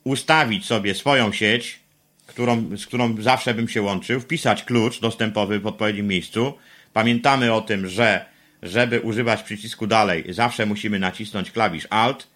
ustawić 0.05 0.67
sobie 0.67 0.95
swoją 0.95 1.33
sieć, 1.33 1.81
którą, 2.27 2.77
z 2.77 2.87
którą 2.87 3.23
zawsze 3.23 3.55
bym 3.55 3.69
się 3.69 3.83
łączył, 3.83 4.21
wpisać 4.21 4.65
klucz 4.65 5.01
dostępowy 5.01 5.61
w 5.61 5.67
odpowiednim 5.67 6.07
miejscu. 6.07 6.53
Pamiętamy 6.93 7.53
o 7.53 7.61
tym, 7.61 7.89
że 7.89 8.32
żeby 8.63 9.01
używać 9.01 9.43
przycisku 9.43 9.87
dalej, 9.87 10.25
zawsze 10.29 10.67
musimy 10.67 10.99
nacisnąć 10.99 11.51
klawisz 11.51 11.87
Alt 11.91 12.29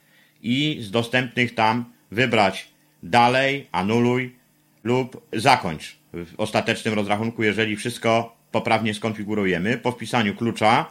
i 0.42 0.78
z 0.80 0.90
dostępnych 0.90 1.54
tam 1.54 1.84
wybrać 2.10 2.68
dalej, 3.02 3.68
anuluj 3.72 4.36
lub 4.84 5.26
zakończ 5.32 5.96
w 6.12 6.34
ostatecznym 6.36 6.94
rozrachunku, 6.94 7.42
jeżeli 7.42 7.76
wszystko 7.76 8.36
poprawnie 8.52 8.94
skonfigurujemy. 8.94 9.78
Po 9.78 9.92
wpisaniu 9.92 10.34
klucza 10.34 10.86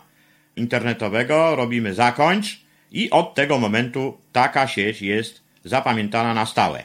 internetowego 0.55 1.55
robimy 1.55 1.93
zakończ 1.93 2.61
i 2.91 3.09
od 3.09 3.35
tego 3.35 3.59
momentu 3.59 4.17
taka 4.31 4.67
sieć 4.67 5.01
jest 5.01 5.43
zapamiętana 5.63 6.33
na 6.33 6.45
stałe. 6.45 6.83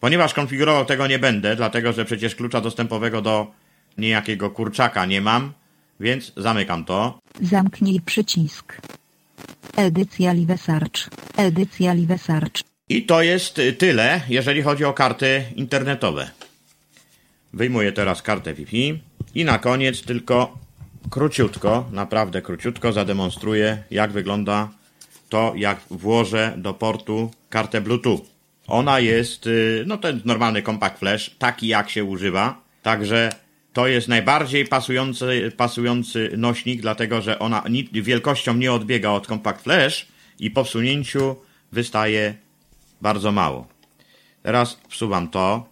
Ponieważ 0.00 0.34
konfigurował 0.34 0.84
tego 0.84 1.06
nie 1.06 1.18
będę, 1.18 1.56
dlatego 1.56 1.92
że 1.92 2.04
przecież 2.04 2.34
klucza 2.34 2.60
dostępowego 2.60 3.22
do 3.22 3.52
niejakiego 3.98 4.50
kurczaka 4.50 5.06
nie 5.06 5.20
mam, 5.20 5.52
więc 6.00 6.32
zamykam 6.36 6.84
to. 6.84 7.18
Zamknij 7.42 8.00
przycisk. 8.00 8.76
Edycja 9.76 10.32
Live 10.32 10.60
Search. 10.60 11.08
Edycja 11.36 11.94
Live 11.94 12.22
Search. 12.22 12.62
I 12.88 13.02
to 13.02 13.22
jest 13.22 13.60
tyle, 13.78 14.20
jeżeli 14.28 14.62
chodzi 14.62 14.84
o 14.84 14.92
karty 14.92 15.44
internetowe. 15.56 16.30
Wyjmuję 17.52 17.92
teraz 17.92 18.22
kartę 18.22 18.54
Wi-Fi 18.54 19.00
i 19.34 19.44
na 19.44 19.58
koniec 19.58 20.02
tylko 20.02 20.58
króciutko, 21.10 21.88
naprawdę 21.92 22.42
króciutko 22.42 22.92
zademonstruję, 22.92 23.82
jak 23.90 24.12
wygląda 24.12 24.68
to 25.28 25.52
jak 25.56 25.80
włożę 25.90 26.54
do 26.56 26.74
portu 26.74 27.30
kartę 27.50 27.80
Bluetooth. 27.80 28.20
Ona 28.66 29.00
jest, 29.00 29.46
y, 29.46 29.84
no 29.86 29.96
ten 29.96 30.20
normalny 30.24 30.62
compact 30.62 30.98
flash, 30.98 31.30
taki 31.38 31.68
jak 31.68 31.90
się 31.90 32.04
używa, 32.04 32.60
także 32.82 33.32
to 33.72 33.86
jest 33.86 34.08
najbardziej 34.08 34.66
pasujący, 34.66 35.52
pasujący 35.56 36.30
nośnik, 36.36 36.80
dlatego 36.80 37.20
że 37.22 37.38
ona 37.38 37.64
wielkością 37.92 38.54
nie 38.54 38.72
odbiega 38.72 39.10
od 39.10 39.26
compact 39.26 39.62
flash 39.62 40.06
i 40.38 40.50
po 40.50 40.64
wsunięciu 40.64 41.36
wystaje 41.72 42.34
bardzo 43.00 43.32
mało. 43.32 43.68
Teraz 44.42 44.78
wsuwam 44.88 45.28
to. 45.28 45.66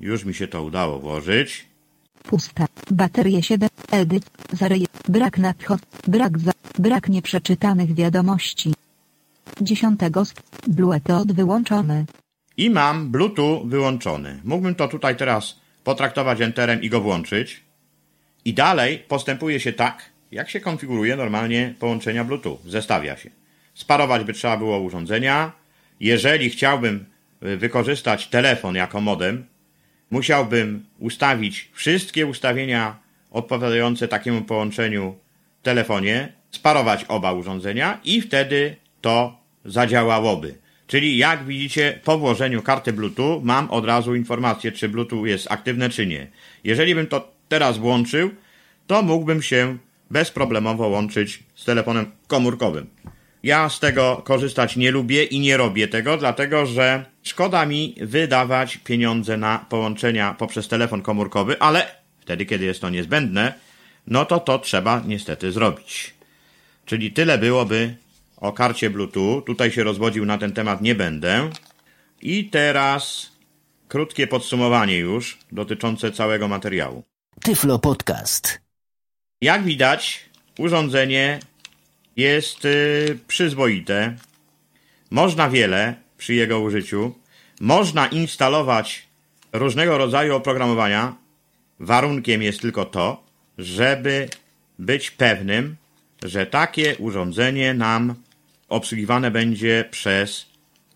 Już 0.00 0.24
mi 0.24 0.34
się 0.34 0.48
to 0.48 0.62
udało 0.62 0.98
włożyć. 0.98 1.66
Pusta. 2.22 2.66
Baterie 2.90 3.42
7. 3.42 3.68
Edyt. 3.90 4.24
Zarej. 4.52 4.86
Brak 5.08 5.38
nadchod. 5.38 5.80
Brak 6.08 6.38
za. 6.38 6.52
Brak 6.78 7.08
nieprzeczytanych 7.08 7.94
wiadomości. 7.94 8.74
10. 9.60 10.00
Bluetooth 10.66 11.26
wyłączony. 11.26 12.06
I 12.56 12.70
mam 12.70 13.10
Bluetooth 13.10 13.68
wyłączony. 13.68 14.40
Mógłbym 14.44 14.74
to 14.74 14.88
tutaj 14.88 15.16
teraz 15.16 15.61
potraktować 15.84 16.40
Enterem 16.40 16.82
i 16.82 16.88
go 16.88 17.00
włączyć. 17.00 17.60
I 18.44 18.54
dalej 18.54 18.98
postępuje 18.98 19.60
się 19.60 19.72
tak, 19.72 20.10
jak 20.32 20.50
się 20.50 20.60
konfiguruje 20.60 21.16
normalnie 21.16 21.74
połączenia 21.78 22.24
Bluetooth. 22.24 22.58
Zestawia 22.66 23.16
się. 23.16 23.30
Sparować 23.74 24.24
by 24.24 24.32
trzeba 24.32 24.56
było 24.56 24.78
urządzenia. 24.78 25.52
Jeżeli 26.00 26.50
chciałbym 26.50 27.04
y, 27.42 27.56
wykorzystać 27.56 28.26
telefon 28.26 28.74
jako 28.74 29.00
modem, 29.00 29.46
musiałbym 30.10 30.86
ustawić 30.98 31.70
wszystkie 31.72 32.26
ustawienia 32.26 32.98
odpowiadające 33.30 34.08
takiemu 34.08 34.42
połączeniu 34.42 35.18
telefonie, 35.62 36.32
sparować 36.50 37.04
oba 37.04 37.32
urządzenia 37.32 38.00
i 38.04 38.20
wtedy 38.20 38.76
to 39.00 39.38
zadziałałoby. 39.64 40.61
Czyli 40.92 41.16
jak 41.16 41.44
widzicie, 41.44 42.00
po 42.04 42.18
włożeniu 42.18 42.62
karty 42.62 42.92
Bluetooth 42.92 43.40
mam 43.42 43.70
od 43.70 43.84
razu 43.84 44.14
informację, 44.14 44.72
czy 44.72 44.88
Bluetooth 44.88 45.26
jest 45.26 45.52
aktywne, 45.52 45.90
czy 45.90 46.06
nie. 46.06 46.26
Jeżeli 46.64 46.94
bym 46.94 47.06
to 47.06 47.32
teraz 47.48 47.78
włączył, 47.78 48.30
to 48.86 49.02
mógłbym 49.02 49.42
się 49.42 49.78
bezproblemowo 50.10 50.88
łączyć 50.88 51.42
z 51.54 51.64
telefonem 51.64 52.06
komórkowym. 52.26 52.86
Ja 53.42 53.68
z 53.68 53.80
tego 53.80 54.22
korzystać 54.24 54.76
nie 54.76 54.90
lubię 54.90 55.24
i 55.24 55.40
nie 55.40 55.56
robię 55.56 55.88
tego, 55.88 56.16
dlatego 56.16 56.66
że 56.66 57.04
szkoda 57.22 57.66
mi 57.66 57.94
wydawać 58.00 58.76
pieniądze 58.76 59.36
na 59.36 59.66
połączenia 59.68 60.34
poprzez 60.38 60.68
telefon 60.68 61.02
komórkowy, 61.02 61.60
ale 61.60 61.86
wtedy, 62.20 62.46
kiedy 62.46 62.64
jest 62.64 62.80
to 62.80 62.90
niezbędne, 62.90 63.54
no 64.06 64.24
to 64.24 64.40
to 64.40 64.58
trzeba 64.58 65.02
niestety 65.06 65.52
zrobić. 65.52 66.14
Czyli 66.86 67.12
tyle 67.12 67.38
byłoby 67.38 67.94
o 68.42 68.52
karcie 68.52 68.90
Bluetooth. 68.90 69.42
Tutaj 69.42 69.70
się 69.70 69.84
rozwodził 69.84 70.26
na 70.26 70.38
ten 70.38 70.52
temat 70.52 70.82
nie 70.82 70.94
będę. 70.94 71.50
I 72.22 72.44
teraz 72.44 73.32
krótkie 73.88 74.26
podsumowanie 74.26 74.98
już 74.98 75.38
dotyczące 75.52 76.12
całego 76.12 76.48
materiału. 76.48 77.02
Tyflo 77.42 77.78
Podcast. 77.78 78.60
Jak 79.40 79.62
widać, 79.62 80.30
urządzenie 80.58 81.40
jest 82.16 82.64
y, 82.64 83.18
przyzwoite. 83.28 84.16
Można 85.10 85.50
wiele 85.50 85.94
przy 86.18 86.34
jego 86.34 86.60
użyciu. 86.60 87.14
Można 87.60 88.06
instalować 88.06 89.06
różnego 89.52 89.98
rodzaju 89.98 90.36
oprogramowania. 90.36 91.14
Warunkiem 91.80 92.42
jest 92.42 92.60
tylko 92.60 92.84
to, 92.84 93.24
żeby 93.58 94.28
być 94.78 95.10
pewnym, 95.10 95.76
że 96.22 96.46
takie 96.46 96.96
urządzenie 96.96 97.74
nam 97.74 98.14
obsługiwane 98.72 99.30
będzie 99.30 99.84
przez 99.90 100.46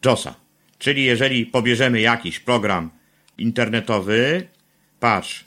JOSa. 0.04 0.34
Czyli 0.78 1.04
jeżeli 1.04 1.46
pobierzemy 1.46 2.00
jakiś 2.00 2.40
program 2.40 2.90
internetowy, 3.38 4.48
patrz, 5.00 5.44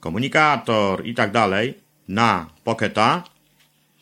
komunikator 0.00 1.06
i 1.06 1.14
tak 1.14 1.32
dalej 1.32 1.74
na 2.08 2.50
Pocketa, 2.64 3.24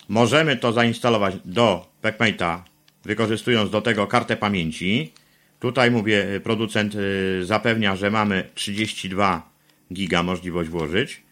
możemy 0.08 0.56
to 0.56 0.72
zainstalować 0.72 1.34
do 1.44 1.86
Packmate'a, 2.02 2.58
wykorzystując 3.04 3.70
do 3.70 3.80
tego 3.80 4.06
kartę 4.06 4.36
pamięci. 4.36 5.12
Tutaj 5.60 5.90
mówię, 5.90 6.40
producent 6.44 6.94
y, 6.94 7.44
zapewnia, 7.44 7.96
że 7.96 8.10
mamy 8.10 8.50
32 8.54 9.50
giga 9.92 10.22
możliwość 10.22 10.70
włożyć 10.70 11.22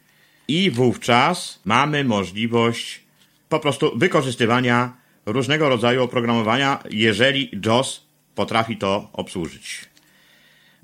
i 0.48 0.70
wówczas 0.70 1.60
mamy 1.64 2.04
możliwość 2.04 3.00
po 3.48 3.60
prostu 3.60 3.98
wykorzystywania 3.98 4.99
różnego 5.32 5.68
rodzaju 5.68 6.02
oprogramowania, 6.02 6.78
jeżeli 6.90 7.50
JOS 7.66 8.06
potrafi 8.34 8.76
to 8.76 9.08
obsłużyć. 9.12 9.84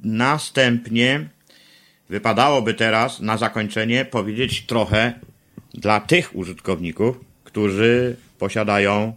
Następnie 0.05 1.29
wypadałoby 2.09 2.75
teraz 2.75 3.21
na 3.21 3.37
zakończenie 3.37 4.05
powiedzieć 4.05 4.67
trochę 4.67 5.13
dla 5.75 6.01
tych 6.01 6.37
użytkowników, 6.37 7.21
którzy 7.45 8.17
posiadają 8.39 9.17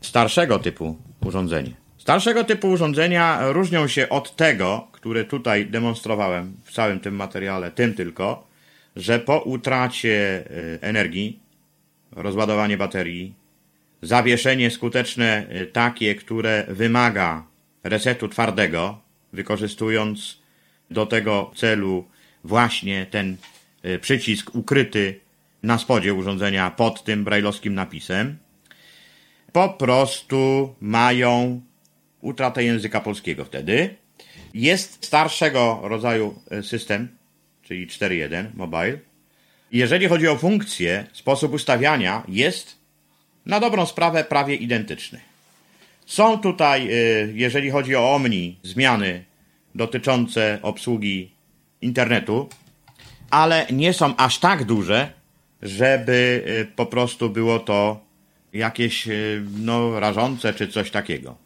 starszego 0.00 0.58
typu 0.58 0.96
urządzenie. 1.20 1.74
Starszego 1.98 2.44
typu 2.44 2.70
urządzenia 2.70 3.52
różnią 3.52 3.88
się 3.88 4.08
od 4.08 4.36
tego, 4.36 4.88
które 4.92 5.24
tutaj 5.24 5.66
demonstrowałem 5.66 6.56
w 6.64 6.72
całym 6.72 7.00
tym 7.00 7.14
materiale, 7.14 7.70
tym 7.70 7.94
tylko, 7.94 8.46
że 8.96 9.18
po 9.18 9.38
utracie 9.38 10.44
y, 10.50 10.78
energii, 10.80 11.38
rozładowanie 12.12 12.76
baterii, 12.76 13.34
zawieszenie 14.04 14.70
skuteczne 14.70 15.46
y, 15.62 15.66
takie, 15.66 16.14
które 16.14 16.64
wymaga 16.68 17.46
resetu 17.82 18.28
twardego, 18.28 19.00
wykorzystując 19.32 20.38
do 20.90 21.06
tego 21.06 21.50
celu 21.54 22.08
właśnie 22.44 23.06
ten 23.06 23.36
y, 23.84 23.98
przycisk 23.98 24.54
ukryty 24.54 25.20
na 25.62 25.78
spodzie 25.78 26.14
urządzenia 26.14 26.70
pod 26.70 27.04
tym 27.04 27.24
brajlowskim 27.24 27.74
napisem, 27.74 28.38
po 29.52 29.68
prostu 29.68 30.74
mają 30.80 31.60
utratę 32.20 32.64
języka 32.64 33.00
polskiego 33.00 33.44
wtedy. 33.44 33.96
Jest 34.54 35.04
starszego 35.04 35.80
rodzaju 35.82 36.34
y, 36.52 36.62
system, 36.62 37.08
czyli 37.62 37.86
4.1 37.86 38.46
mobile. 38.54 38.98
Jeżeli 39.72 40.08
chodzi 40.08 40.28
o 40.28 40.36
funkcję, 40.36 41.06
sposób 41.12 41.52
ustawiania 41.52 42.22
jest 42.28 42.83
na 43.46 43.60
dobrą 43.60 43.86
sprawę 43.86 44.24
prawie 44.24 44.54
identyczny. 44.54 45.20
Są 46.06 46.38
tutaj, 46.38 46.88
y, 46.90 47.32
jeżeli 47.34 47.70
chodzi 47.70 47.96
o 47.96 48.14
Omni, 48.14 48.58
zmiany 48.62 49.24
dotyczące 49.74 50.58
obsługi 50.62 51.30
internetu, 51.80 52.48
ale 53.30 53.66
nie 53.72 53.92
są 53.92 54.16
aż 54.16 54.38
tak 54.38 54.64
duże, 54.64 55.12
żeby 55.62 56.44
y, 56.62 56.76
po 56.76 56.86
prostu 56.86 57.30
było 57.30 57.58
to 57.58 58.00
jakieś 58.52 59.08
y, 59.08 59.42
no, 59.58 60.00
rażące 60.00 60.54
czy 60.54 60.68
coś 60.68 60.90
takiego. 60.90 61.36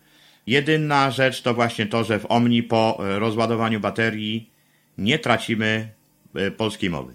Jedyna 0.47 1.11
rzecz 1.11 1.43
to 1.43 1.55
właśnie 1.55 1.87
to, 1.87 2.05
że 2.05 2.19
w 2.19 2.31
Omni 2.31 2.63
po 2.63 2.99
rozładowaniu 2.99 3.81
baterii 3.81 4.51
nie 4.99 5.19
tracimy 5.19 5.89
polskiej 6.57 6.91
mowy. 6.91 7.15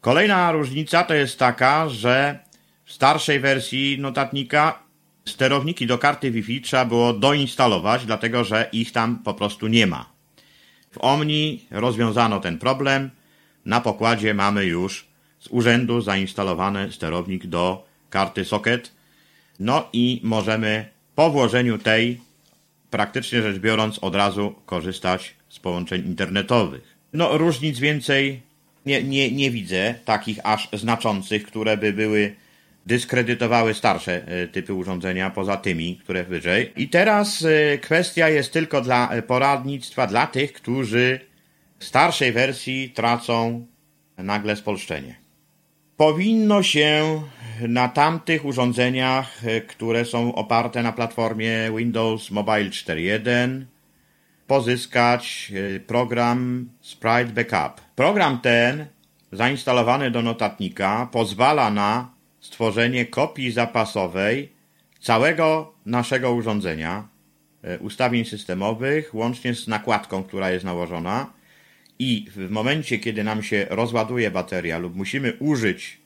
Kolejna 0.00 0.52
różnica 0.52 1.04
to 1.04 1.14
jest 1.14 1.38
taka, 1.38 1.88
że 1.88 2.38
starszej 2.92 3.40
wersji 3.40 3.98
notatnika 4.00 4.82
sterowniki 5.24 5.86
do 5.86 5.98
karty 5.98 6.30
Wi-Fi 6.30 6.60
trzeba 6.60 6.84
było 6.84 7.12
doinstalować, 7.12 8.06
dlatego 8.06 8.44
że 8.44 8.68
ich 8.72 8.92
tam 8.92 9.18
po 9.18 9.34
prostu 9.34 9.68
nie 9.68 9.86
ma. 9.86 10.10
W 10.90 10.98
Omni 10.98 11.64
rozwiązano 11.70 12.40
ten 12.40 12.58
problem. 12.58 13.10
Na 13.64 13.80
pokładzie 13.80 14.34
mamy 14.34 14.64
już 14.64 15.06
z 15.38 15.48
urzędu 15.50 16.00
zainstalowany 16.00 16.92
sterownik 16.92 17.46
do 17.46 17.84
karty 18.10 18.44
socket. 18.44 18.92
No 19.60 19.88
i 19.92 20.20
możemy 20.24 20.88
po 21.14 21.30
włożeniu 21.30 21.78
tej, 21.78 22.20
praktycznie 22.90 23.42
rzecz 23.42 23.58
biorąc, 23.58 23.98
od 23.98 24.14
razu 24.14 24.54
korzystać 24.66 25.34
z 25.48 25.58
połączeń 25.58 26.06
internetowych. 26.06 26.96
No, 27.12 27.38
różnic 27.38 27.78
więcej 27.78 28.42
nie, 28.86 29.02
nie, 29.02 29.30
nie 29.30 29.50
widzę, 29.50 29.94
takich 30.04 30.38
aż 30.44 30.68
znaczących, 30.72 31.46
które 31.46 31.76
by 31.76 31.92
były 31.92 32.41
dyskredytowały 32.86 33.74
starsze 33.74 34.26
e, 34.26 34.48
typy 34.48 34.74
urządzenia 34.74 35.30
poza 35.30 35.56
tymi, 35.56 35.96
które 35.96 36.24
wyżej. 36.24 36.72
I 36.76 36.88
teraz 36.88 37.44
e, 37.44 37.78
kwestia 37.78 38.28
jest 38.28 38.52
tylko 38.52 38.80
dla 38.80 39.10
e, 39.10 39.22
poradnictwa 39.22 40.06
dla 40.06 40.26
tych, 40.26 40.52
którzy 40.52 41.20
w 41.78 41.84
starszej 41.84 42.32
wersji 42.32 42.90
tracą 42.90 43.66
nagle 44.18 44.56
spolszczenie. 44.56 45.14
Powinno 45.96 46.62
się 46.62 47.22
na 47.68 47.88
tamtych 47.88 48.44
urządzeniach, 48.44 49.40
które 49.68 50.04
są 50.04 50.34
oparte 50.34 50.82
na 50.82 50.92
platformie 50.92 51.70
Windows 51.76 52.30
Mobile 52.30 52.70
4.1 52.70 53.64
pozyskać 54.46 55.52
program 55.86 56.68
Sprite 56.80 57.24
Backup. 57.24 57.80
Program 57.94 58.40
ten 58.40 58.86
zainstalowany 59.32 60.10
do 60.10 60.22
notatnika 60.22 61.08
pozwala 61.12 61.70
na 61.70 62.11
stworzenie 62.42 63.06
kopii 63.06 63.52
zapasowej 63.52 64.52
całego 65.00 65.74
naszego 65.86 66.32
urządzenia, 66.32 67.08
e, 67.62 67.78
ustawień 67.78 68.24
systemowych, 68.24 69.14
łącznie 69.14 69.54
z 69.54 69.68
nakładką, 69.68 70.24
która 70.24 70.50
jest 70.50 70.64
nałożona. 70.64 71.32
I 71.98 72.26
w 72.36 72.50
momencie, 72.50 72.98
kiedy 72.98 73.24
nam 73.24 73.42
się 73.42 73.66
rozładuje 73.70 74.30
bateria 74.30 74.78
lub 74.78 74.96
musimy 74.96 75.32
użyć 75.38 75.98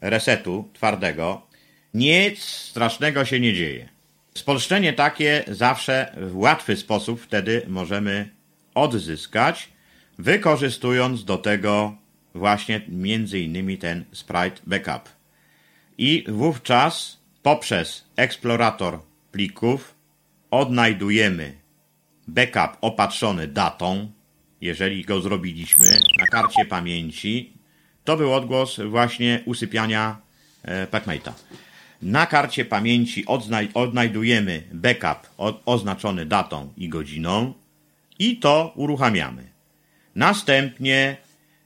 resetu 0.00 0.68
twardego, 0.72 1.46
nic 1.94 2.42
strasznego 2.42 3.24
się 3.24 3.40
nie 3.40 3.54
dzieje. 3.54 3.88
Spolszczenie 4.34 4.92
takie 4.92 5.44
zawsze 5.48 6.16
w 6.16 6.36
łatwy 6.36 6.76
sposób 6.76 7.20
wtedy 7.20 7.62
możemy 7.68 8.28
odzyskać, 8.74 9.68
wykorzystując 10.18 11.24
do 11.24 11.38
tego 11.38 11.96
właśnie 12.34 12.80
między 12.88 13.40
innymi 13.40 13.78
ten 13.78 14.04
sprite 14.12 14.60
backup. 14.66 15.21
I 15.98 16.24
wówczas 16.28 17.18
poprzez 17.42 18.04
eksplorator 18.16 18.98
plików 19.32 19.94
odnajdujemy 20.50 21.54
backup 22.28 22.78
opatrzony 22.80 23.48
datą, 23.48 24.12
jeżeli 24.60 25.04
go 25.04 25.20
zrobiliśmy 25.20 25.86
na 26.18 26.26
karcie 26.26 26.64
pamięci. 26.64 27.52
To 28.04 28.16
był 28.16 28.34
odgłos 28.34 28.80
właśnie 28.80 29.42
usypiania 29.44 30.16
e, 30.62 30.86
PacMate'a. 30.86 31.32
Na 32.02 32.26
karcie 32.26 32.64
pamięci 32.64 33.24
odnajdujemy 33.74 34.62
backup 34.72 35.30
oznaczony 35.66 36.26
datą 36.26 36.72
i 36.76 36.88
godziną 36.88 37.54
i 38.18 38.36
to 38.36 38.72
uruchamiamy. 38.76 39.42
Następnie 40.14 41.16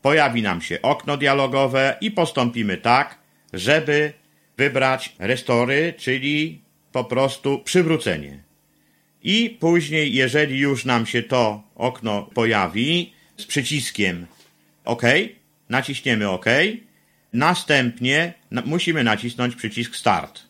pojawi 0.02 0.42
nam 0.42 0.62
się 0.62 0.82
okno 0.82 1.16
dialogowe 1.16 1.96
i 2.00 2.10
postąpimy 2.10 2.76
tak, 2.76 3.18
żeby 3.52 4.12
wybrać 4.56 5.16
restory, 5.18 5.94
czyli 5.98 6.61
po 6.92 7.04
prostu 7.04 7.59
przywrócenie. 7.59 8.42
I 9.22 9.56
później, 9.61 10.14
jeżeli 10.14 10.59
już 10.59 10.85
nam 10.85 11.06
się 11.06 11.22
to 11.22 11.62
okno 11.74 12.22
pojawi 12.22 13.12
z 13.37 13.44
przyciskiem 13.46 14.26
OK, 14.85 15.02
naciśniemy 15.68 16.28
OK, 16.28 16.46
następnie 17.32 18.32
musimy 18.64 19.04
nacisnąć 19.04 19.56
przycisk 19.56 19.96
Start. 19.96 20.42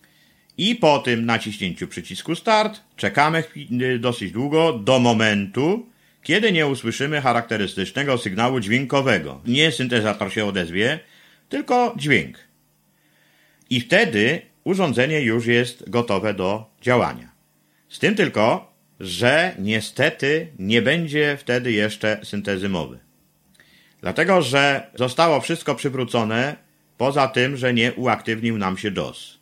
I 0.58 0.74
po 0.74 0.98
tym 0.98 1.26
naciśnięciu 1.26 1.88
przycisku 1.88 2.34
Start 2.34 2.80
czekamy 2.96 3.44
dosyć 3.98 4.32
długo 4.32 4.72
do 4.72 4.98
momentu, 4.98 5.86
kiedy 6.22 6.52
nie 6.52 6.66
usłyszymy 6.66 7.20
charakterystycznego 7.20 8.18
sygnału 8.18 8.60
dźwiękowego. 8.60 9.40
Nie 9.46 9.72
syntezator 9.72 10.32
się 10.32 10.44
odezwie, 10.44 10.98
tylko 11.48 11.94
dźwięk. 11.98 12.45
I 13.70 13.80
wtedy 13.80 14.42
urządzenie 14.64 15.20
już 15.20 15.46
jest 15.46 15.90
gotowe 15.90 16.34
do 16.34 16.70
działania. 16.82 17.32
Z 17.88 17.98
tym 17.98 18.14
tylko, 18.14 18.72
że 19.00 19.54
niestety 19.58 20.48
nie 20.58 20.82
będzie 20.82 21.36
wtedy 21.40 21.72
jeszcze 21.72 22.20
syntezy 22.22 22.68
mowy. 22.68 22.98
Dlatego, 24.00 24.42
że 24.42 24.90
zostało 24.94 25.40
wszystko 25.40 25.74
przywrócone, 25.74 26.56
poza 26.98 27.28
tym, 27.28 27.56
że 27.56 27.74
nie 27.74 27.92
uaktywnił 27.92 28.58
nam 28.58 28.78
się 28.78 28.90
DOS. 28.90 29.38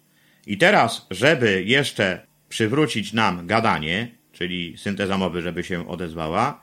I 0.47 0.59
teraz, 0.59 1.07
żeby 1.11 1.63
jeszcze 1.67 2.27
przywrócić 2.49 3.13
nam 3.13 3.47
gadanie, 3.47 4.09
czyli 4.33 4.79
synteza 4.79 5.19
mowy, 5.19 5.43
żeby 5.43 5.65
się 5.65 5.89
odezwała, 5.89 6.63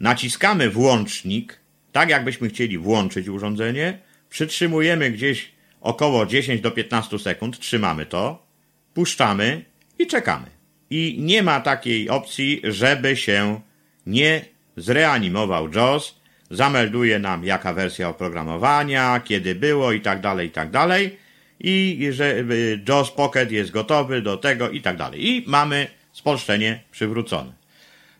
naciskamy 0.00 0.70
włącznik, 0.70 1.60
tak 1.92 2.08
jakbyśmy 2.08 2.48
chcieli 2.48 2.78
włączyć 2.78 3.28
urządzenie, 3.28 3.98
przytrzymujemy 4.28 5.10
gdzieś 5.10 5.52
około 5.80 6.26
10 6.26 6.60
do 6.60 6.70
15 6.70 7.18
sekund, 7.18 7.58
trzymamy 7.58 8.06
to, 8.06 8.46
puszczamy 8.94 9.64
i 9.98 10.06
czekamy. 10.06 10.46
I 10.90 11.16
nie 11.18 11.42
ma 11.42 11.60
takiej 11.60 12.08
opcji, 12.08 12.60
żeby 12.64 13.16
się 13.16 13.60
nie 14.06 14.44
zreanimował 14.76 15.72
JAWS, 15.72 16.14
zamelduje 16.50 17.18
nam 17.18 17.44
jaka 17.44 17.72
wersja 17.72 18.08
oprogramowania, 18.08 19.20
kiedy 19.24 19.54
było 19.54 19.92
i 19.92 20.00
tak 20.00 20.20
dalej, 20.20 20.48
i 20.48 20.50
tak 20.50 20.70
dalej 20.70 21.18
i 21.60 22.08
że 22.10 22.36
y, 22.38 22.80
JAWS 22.88 23.10
Pocket 23.10 23.52
jest 23.52 23.70
gotowy 23.70 24.22
do 24.22 24.36
tego 24.36 24.70
i 24.70 24.80
tak 24.80 24.96
dalej. 24.96 25.28
I 25.28 25.44
mamy 25.46 25.86
spolszczenie 26.12 26.80
przywrócone. 26.90 27.52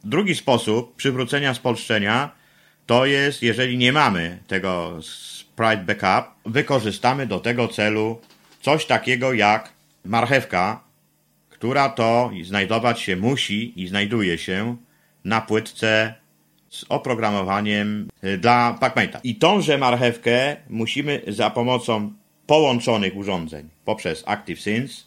Drugi 0.04 0.34
sposób 0.34 0.96
przywrócenia 0.96 1.54
spolszczenia 1.54 2.30
to 2.86 3.06
jest, 3.06 3.42
jeżeli 3.42 3.78
nie 3.78 3.92
mamy 3.92 4.38
tego 4.46 4.98
sprite 5.52 5.84
backup, 5.84 6.34
wykorzystamy 6.46 7.26
do 7.26 7.40
tego 7.40 7.68
celu 7.68 8.20
coś 8.60 8.86
takiego 8.86 9.32
jak 9.32 9.72
marchewka, 10.04 10.80
która 11.50 11.88
to 11.88 12.30
znajdować 12.44 13.00
się 13.00 13.16
musi 13.16 13.82
i 13.82 13.88
znajduje 13.88 14.38
się 14.38 14.76
na 15.24 15.40
płytce 15.40 16.14
z 16.68 16.84
oprogramowaniem 16.88 18.08
y, 18.24 18.38
dla 18.38 18.78
PacMate'a. 18.80 19.20
I 19.24 19.34
tąże 19.34 19.78
marchewkę 19.78 20.56
musimy 20.68 21.22
za 21.28 21.50
pomocą 21.50 22.12
połączonych 22.46 23.16
urządzeń 23.16 23.68
poprzez 23.84 24.24
ActiveSync 24.26 25.06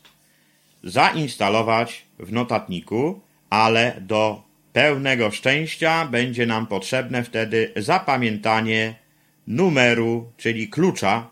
zainstalować 0.83 2.05
w 2.19 2.31
notatniku, 2.31 3.21
ale 3.49 3.97
do 4.01 4.43
pełnego 4.73 5.31
szczęścia 5.31 6.05
będzie 6.05 6.45
nam 6.45 6.67
potrzebne 6.67 7.23
wtedy 7.23 7.73
zapamiętanie 7.75 9.02
numeru, 9.47 10.31
czyli 10.37 10.67
klucza 10.67 11.29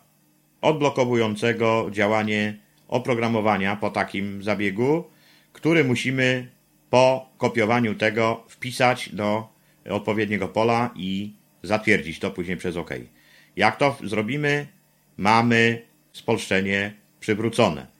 odblokowującego 0.61 1.87
działanie 1.91 2.57
oprogramowania 2.87 3.75
po 3.75 3.89
takim 3.89 4.43
zabiegu, 4.43 5.03
który 5.53 5.83
musimy 5.83 6.47
po 6.89 7.29
kopiowaniu 7.37 7.95
tego 7.95 8.43
wpisać 8.47 9.09
do 9.09 9.47
odpowiedniego 9.89 10.47
pola 10.47 10.89
i 10.95 11.33
zatwierdzić 11.63 12.19
to 12.19 12.31
później 12.31 12.57
przez 12.57 12.77
OK. 12.77 12.89
Jak 13.55 13.77
to 13.77 13.97
zrobimy? 14.03 14.67
Mamy 15.17 15.81
spolszczenie 16.13 16.93
przywrócone. 17.19 17.90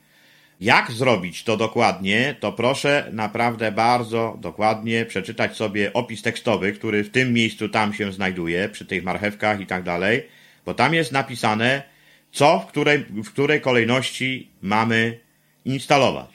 Jak 0.62 0.91
zrobić 0.91 1.43
to 1.43 1.58
dokładnie, 1.58 2.36
to 2.39 2.52
proszę 2.52 3.10
naprawdę 3.12 3.71
bardzo 3.71 4.38
dokładnie 4.41 5.06
przeczytać 5.06 5.56
sobie 5.56 5.93
opis 5.93 6.21
tekstowy, 6.21 6.74
który 6.74 7.04
w 7.04 7.10
tym 7.10 7.34
miejscu 7.34 7.69
tam 7.69 7.93
się 7.93 8.13
znajduje, 8.13 8.69
przy 8.69 8.86
tych 8.86 9.04
marchewkach 9.04 9.60
i 9.60 9.65
tak 9.65 9.84
dalej, 9.84 10.24
bo 10.65 10.74
tam 10.74 10.93
jest 10.93 11.12
napisane, 11.12 11.84
co 12.32 12.60
w 12.60 12.65
której, 12.65 13.00
w 13.00 13.30
której 13.32 13.62
kolejności 13.62 14.50
mamy 14.62 15.19
instalować. 15.65 16.30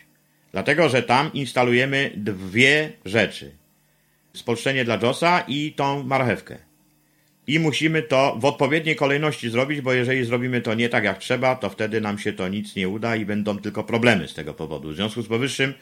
Dlatego, 0.52 0.88
że 0.88 1.02
tam 1.02 1.32
instalujemy 1.32 2.10
dwie 2.16 2.92
rzeczy. 3.04 3.52
Spolszczenie 4.32 4.84
dla 4.84 4.98
JOSa 5.02 5.44
i 5.48 5.72
tą 5.72 6.02
marchewkę 6.02 6.65
i 7.46 7.58
musimy 7.58 8.02
to 8.02 8.36
w 8.38 8.44
odpowiedniej 8.44 8.96
kolejności 8.96 9.50
zrobić, 9.50 9.80
bo 9.80 9.92
jeżeli 9.92 10.24
zrobimy 10.24 10.60
to 10.60 10.74
nie 10.74 10.88
tak 10.88 11.04
jak 11.04 11.18
trzeba, 11.18 11.54
to 11.56 11.70
wtedy 11.70 12.00
nam 12.00 12.18
się 12.18 12.32
to 12.32 12.48
nic 12.48 12.76
nie 12.76 12.88
uda 12.88 13.16
i 13.16 13.24
będą 13.24 13.58
tylko 13.58 13.84
problemy 13.84 14.28
z 14.28 14.34
tego 14.34 14.54
powodu. 14.54 14.90
W 14.90 14.94
związku 14.94 15.22
z 15.22 15.28
powyższym 15.28 15.74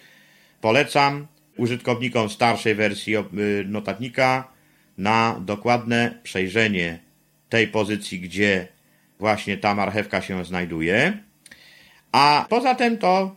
polecam 0.61 1.27
użytkownikom 1.57 2.29
starszej 2.29 2.75
wersji 2.75 3.17
y, 3.17 3.23
notatnika 3.69 4.49
na 4.99 5.41
dokładne 5.41 6.19
przejrzenie 6.23 6.99
tej 7.49 7.69
pozycji, 7.69 8.21
gdzie 8.21 8.69
właśnie 9.19 9.57
ta 9.57 9.75
marchewka 9.75 10.21
się 10.21 10.45
znajduje. 10.45 11.19
A 12.13 12.47
poza 12.49 12.75
tym 12.75 12.99
to 12.99 13.37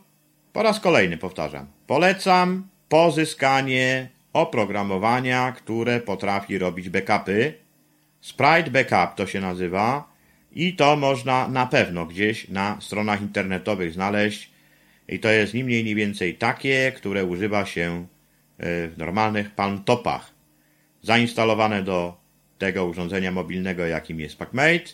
po 0.52 0.62
raz 0.62 0.80
kolejny 0.80 1.16
powtarzam. 1.16 1.66
Polecam 1.86 2.68
pozyskanie 2.88 4.08
oprogramowania, 4.32 5.52
które 5.52 6.00
potrafi 6.00 6.58
robić 6.58 6.88
backupy 6.88 7.54
Sprite 8.20 8.70
Backup 8.70 9.16
to 9.16 9.26
się 9.26 9.40
nazywa 9.40 10.12
i 10.52 10.76
to 10.76 10.96
można 10.96 11.48
na 11.48 11.66
pewno 11.66 12.06
gdzieś 12.06 12.48
na 12.48 12.80
stronach 12.80 13.22
internetowych 13.22 13.92
znaleźć 13.92 14.50
i 15.08 15.18
to 15.18 15.30
jest 15.30 15.54
ni 15.54 15.64
mniej 15.64 15.84
ni 15.84 15.94
więcej 15.94 16.34
takie, 16.34 16.92
które 16.96 17.24
używa 17.24 17.66
się 17.66 18.06
e, 18.58 18.88
w 18.88 18.94
normalnych 18.98 19.50
palmtopach. 19.50 20.34
Zainstalowane 21.02 21.82
do 21.82 22.16
tego 22.58 22.86
urządzenia 22.86 23.32
mobilnego, 23.32 23.86
jakim 23.86 24.20
jest 24.20 24.38
PacMate, 24.38 24.84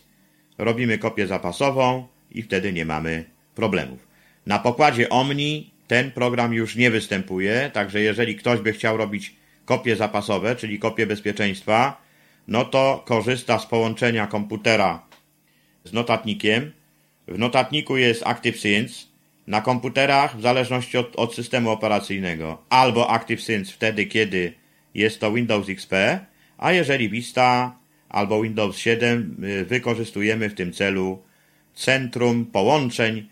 robimy 0.59 0.99
kopię 0.99 1.27
zapasową 1.27 2.09
i 2.31 2.43
wtedy 2.43 2.73
nie 2.73 2.85
mamy 2.85 3.25
problemów. 3.55 4.07
Na 4.47 4.59
pokładzie 4.59 5.09
Omni 5.09 5.71
ten 5.87 6.11
program 6.11 6.55
już 6.55 6.77
nie 6.77 6.91
występuje, 6.91 7.71
także 7.73 8.01
jeżeli 8.01 8.37
ktoś 8.37 8.61
by 8.61 8.73
chciał 8.73 8.97
robić 8.97 9.37
kopie 9.65 9.97
zapasowe, 9.97 10.57
czyli 10.57 10.79
kopie 10.79 11.07
bezpieczeństwa, 11.07 12.04
no 12.49 12.65
to 12.65 13.03
korzysta 13.07 13.59
z 13.59 13.67
połączenia 13.67 14.27
komputera 14.27 15.03
z 15.85 15.93
notatnikiem. 15.93 16.73
W 17.29 17.39
notatniku 17.39 17.97
jest 17.97 18.23
ActiveSync. 18.27 19.09
Na 19.47 19.61
komputerach, 19.61 20.39
w 20.39 20.43
zależności 20.43 20.99
od, 20.99 21.17
od 21.17 21.35
systemu 21.35 21.71
operacyjnego, 21.71 22.63
albo 22.69 23.11
ActiveSync 23.11 23.71
wtedy, 23.71 24.07
kiedy 24.07 24.53
jest 24.95 25.21
to 25.21 25.33
Windows 25.33 25.69
XP, 25.69 25.93
a 26.59 26.73
jeżeli 26.73 27.09
Vista 27.09 27.79
albo 28.09 28.43
Windows 28.43 28.79
7, 28.79 29.37
y, 29.45 29.65
wykorzystujemy 29.65 30.49
w 30.49 30.55
tym 30.55 30.73
celu 30.73 31.23
Centrum 31.75 32.47
Połączeń, 32.47 33.29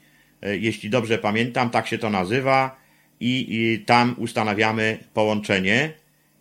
y, 0.46 0.58
jeśli 0.58 0.90
dobrze 0.90 1.18
pamiętam, 1.18 1.70
tak 1.70 1.86
się 1.86 1.98
to 1.98 2.10
nazywa 2.10 2.76
i, 3.20 3.46
i 3.48 3.84
tam 3.84 4.14
ustanawiamy 4.18 4.98
połączenie 5.14 5.92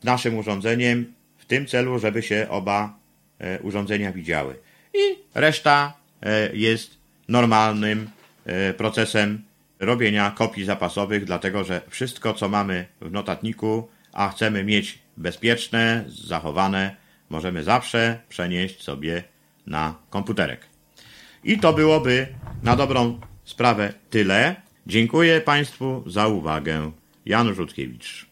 naszym 0.04 0.38
urządzeniem 0.38 1.14
tym 1.52 1.66
celu, 1.66 2.00
żeby 2.00 2.22
się 2.24 2.48
oba 2.50 2.96
e, 3.40 3.60
urządzenia 3.60 4.12
widziały. 4.12 4.56
I 4.94 5.18
reszta 5.36 5.94
e, 6.22 6.56
jest 6.56 6.98
normalnym 7.28 8.10
e, 8.46 8.74
procesem 8.74 9.42
robienia 9.80 10.32
kopii 10.32 10.66
zapasowych, 10.66 11.26
dlatego 11.26 11.64
że 11.64 11.82
wszystko, 11.90 12.34
co 12.34 12.50
mamy 12.50 12.86
w 13.02 13.12
notatniku, 13.12 13.88
a 14.14 14.30
chcemy 14.30 14.64
mieć 14.64 15.00
bezpieczne, 15.18 16.06
zachowane, 16.08 16.96
możemy 17.30 17.64
zawsze 17.64 18.20
przenieść 18.30 18.84
sobie 18.84 19.24
na 19.68 19.96
komputerek. 20.10 20.62
I 21.44 21.60
to 21.60 21.74
byłoby 21.74 22.28
na 22.64 22.76
dobrą 22.76 23.20
sprawę 23.44 23.94
tyle. 24.10 24.56
Dziękuję 24.88 25.42
Państwu 25.42 26.04
za 26.08 26.28
uwagę. 26.28 26.92
Jan 27.26 27.56
Rzutkiewicz. 27.56 28.32